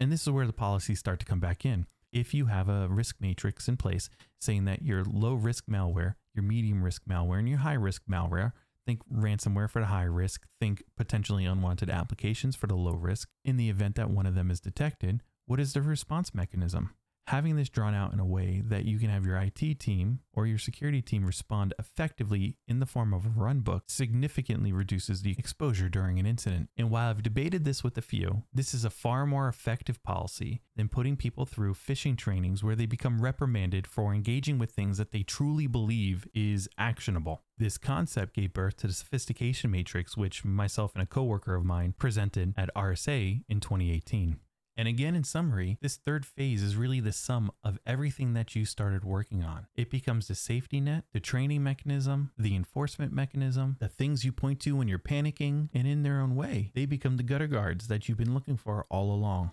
And 0.00 0.10
this 0.10 0.22
is 0.22 0.30
where 0.30 0.46
the 0.46 0.52
policies 0.52 0.98
start 0.98 1.20
to 1.20 1.26
come 1.26 1.40
back 1.40 1.66
in. 1.66 1.86
If 2.12 2.32
you 2.32 2.46
have 2.46 2.68
a 2.68 2.88
risk 2.88 3.16
matrix 3.20 3.68
in 3.68 3.76
place 3.76 4.08
saying 4.40 4.64
that 4.64 4.82
your 4.82 5.04
low 5.04 5.34
risk 5.34 5.66
malware, 5.66 6.14
your 6.34 6.42
medium 6.42 6.82
risk 6.82 7.02
malware, 7.08 7.38
and 7.38 7.48
your 7.48 7.58
high 7.58 7.74
risk 7.74 8.02
malware, 8.10 8.52
think 8.86 9.00
ransomware 9.12 9.70
for 9.70 9.80
the 9.80 9.86
high 9.86 10.02
risk, 10.04 10.46
think 10.58 10.82
potentially 10.96 11.44
unwanted 11.44 11.90
applications 11.90 12.56
for 12.56 12.66
the 12.66 12.74
low 12.74 12.94
risk. 12.94 13.28
In 13.44 13.56
the 13.56 13.68
event 13.68 13.96
that 13.96 14.10
one 14.10 14.26
of 14.26 14.34
them 14.34 14.50
is 14.50 14.60
detected, 14.60 15.22
what 15.46 15.60
is 15.60 15.72
the 15.72 15.82
response 15.82 16.34
mechanism? 16.34 16.94
Having 17.28 17.56
this 17.56 17.68
drawn 17.68 17.94
out 17.94 18.12
in 18.12 18.20
a 18.20 18.24
way 18.24 18.62
that 18.66 18.84
you 18.84 18.98
can 18.98 19.08
have 19.08 19.24
your 19.24 19.36
IT 19.36 19.78
team 19.78 20.20
or 20.34 20.46
your 20.46 20.58
security 20.58 21.00
team 21.00 21.24
respond 21.24 21.74
effectively 21.78 22.56
in 22.66 22.80
the 22.80 22.86
form 22.86 23.14
of 23.14 23.26
a 23.26 23.30
run 23.30 23.60
book 23.60 23.84
significantly 23.86 24.72
reduces 24.72 25.22
the 25.22 25.34
exposure 25.38 25.88
during 25.88 26.18
an 26.18 26.26
incident. 26.26 26.68
And 26.76 26.90
while 26.90 27.10
I've 27.10 27.22
debated 27.22 27.64
this 27.64 27.84
with 27.84 27.96
a 27.96 28.02
few, 28.02 28.42
this 28.52 28.74
is 28.74 28.84
a 28.84 28.90
far 28.90 29.26
more 29.26 29.48
effective 29.48 30.02
policy 30.02 30.62
than 30.76 30.88
putting 30.88 31.16
people 31.16 31.46
through 31.46 31.74
phishing 31.74 32.16
trainings 32.16 32.64
where 32.64 32.76
they 32.76 32.86
become 32.86 33.22
reprimanded 33.22 33.86
for 33.86 34.12
engaging 34.12 34.58
with 34.58 34.72
things 34.72 34.98
that 34.98 35.12
they 35.12 35.22
truly 35.22 35.66
believe 35.66 36.26
is 36.34 36.68
actionable. 36.78 37.44
This 37.58 37.78
concept 37.78 38.34
gave 38.34 38.52
birth 38.52 38.76
to 38.78 38.88
the 38.88 38.92
sophistication 38.92 39.70
matrix, 39.70 40.16
which 40.16 40.44
myself 40.44 40.92
and 40.94 41.02
a 41.02 41.06
coworker 41.06 41.54
of 41.54 41.64
mine 41.64 41.94
presented 41.96 42.54
at 42.56 42.74
RSA 42.74 43.44
in 43.48 43.60
2018. 43.60 44.38
And 44.76 44.88
again, 44.88 45.14
in 45.14 45.24
summary, 45.24 45.76
this 45.82 45.96
third 45.96 46.24
phase 46.24 46.62
is 46.62 46.76
really 46.76 47.00
the 47.00 47.12
sum 47.12 47.52
of 47.62 47.78
everything 47.86 48.32
that 48.32 48.56
you 48.56 48.64
started 48.64 49.04
working 49.04 49.44
on. 49.44 49.66
It 49.74 49.90
becomes 49.90 50.28
the 50.28 50.34
safety 50.34 50.80
net, 50.80 51.04
the 51.12 51.20
training 51.20 51.62
mechanism, 51.62 52.30
the 52.38 52.56
enforcement 52.56 53.12
mechanism, 53.12 53.76
the 53.80 53.88
things 53.88 54.24
you 54.24 54.32
point 54.32 54.60
to 54.60 54.74
when 54.74 54.88
you're 54.88 54.98
panicking, 54.98 55.68
and 55.74 55.86
in 55.86 56.02
their 56.02 56.20
own 56.20 56.34
way, 56.34 56.72
they 56.74 56.86
become 56.86 57.18
the 57.18 57.22
gutter 57.22 57.46
guards 57.46 57.88
that 57.88 58.08
you've 58.08 58.18
been 58.18 58.32
looking 58.32 58.56
for 58.56 58.86
all 58.88 59.12
along. 59.12 59.50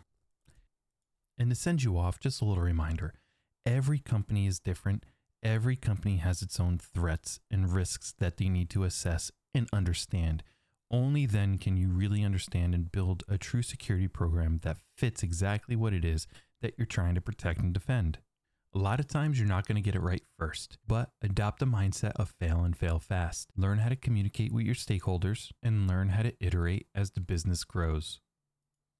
And 1.37 1.49
to 1.49 1.55
send 1.55 1.83
you 1.83 1.97
off, 1.97 2.19
just 2.19 2.41
a 2.41 2.45
little 2.45 2.63
reminder 2.63 3.13
every 3.65 3.99
company 3.99 4.47
is 4.47 4.59
different. 4.59 5.03
Every 5.43 5.75
company 5.75 6.17
has 6.17 6.41
its 6.41 6.59
own 6.59 6.79
threats 6.79 7.39
and 7.51 7.73
risks 7.73 8.13
that 8.19 8.37
they 8.37 8.49
need 8.49 8.69
to 8.71 8.83
assess 8.83 9.31
and 9.53 9.67
understand. 9.71 10.43
Only 10.91 11.25
then 11.25 11.57
can 11.57 11.77
you 11.77 11.89
really 11.89 12.23
understand 12.23 12.73
and 12.73 12.91
build 12.91 13.23
a 13.27 13.37
true 13.37 13.61
security 13.61 14.07
program 14.07 14.59
that 14.63 14.77
fits 14.97 15.21
exactly 15.21 15.75
what 15.75 15.93
it 15.93 16.03
is 16.03 16.25
that 16.61 16.73
you're 16.77 16.85
trying 16.87 17.15
to 17.15 17.21
protect 17.21 17.61
and 17.61 17.73
defend. 17.73 18.19
A 18.73 18.77
lot 18.77 18.99
of 18.99 19.07
times 19.07 19.39
you're 19.39 19.47
not 19.47 19.67
going 19.67 19.77
to 19.77 19.81
get 19.81 19.95
it 19.95 20.01
right 20.01 20.21
first, 20.37 20.77
but 20.87 21.09
adopt 21.23 21.61
a 21.61 21.65
mindset 21.65 22.11
of 22.15 22.35
fail 22.39 22.63
and 22.63 22.77
fail 22.77 22.99
fast. 22.99 23.49
Learn 23.57 23.79
how 23.79 23.89
to 23.89 23.95
communicate 23.95 24.51
with 24.51 24.65
your 24.65 24.75
stakeholders 24.75 25.51
and 25.63 25.87
learn 25.87 26.09
how 26.09 26.21
to 26.21 26.33
iterate 26.39 26.87
as 26.93 27.11
the 27.11 27.19
business 27.19 27.63
grows. 27.63 28.19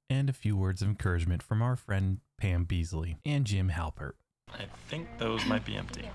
And 0.10 0.28
a 0.28 0.34
few 0.34 0.58
words 0.58 0.82
of 0.82 0.88
encouragement 0.88 1.44
from 1.44 1.62
our 1.62 1.76
friend 1.76 2.20
Pam 2.40 2.66
Beesly 2.66 3.18
and 3.24 3.46
Jim 3.46 3.70
Halpert. 3.70 4.14
I 4.52 4.66
think 4.88 5.08
those 5.20 5.46
might 5.46 5.66
be 5.66 5.76
empty. 5.76 6.10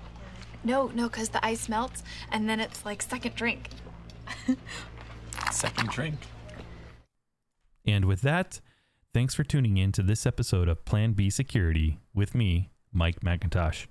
No, 0.65 0.91
no, 0.93 1.07
because 1.07 1.29
the 1.29 1.45
ice 1.45 1.69
melts 1.69 2.03
and 2.31 2.49
then 2.49 2.59
it's 2.59 2.83
like 2.83 3.01
second 3.01 3.35
drink. 3.35 3.69
Second 5.55 5.89
drink. 5.89 6.19
And 7.85 8.03
with 8.05 8.21
that, 8.23 8.59
thanks 9.13 9.33
for 9.33 9.45
tuning 9.45 9.77
in 9.77 9.93
to 9.93 10.03
this 10.03 10.25
episode 10.25 10.67
of 10.67 10.83
Plan 10.83 11.13
B 11.13 11.29
Security 11.29 12.01
with 12.13 12.35
me, 12.35 12.71
Mike 12.91 13.21
McIntosh. 13.21 13.87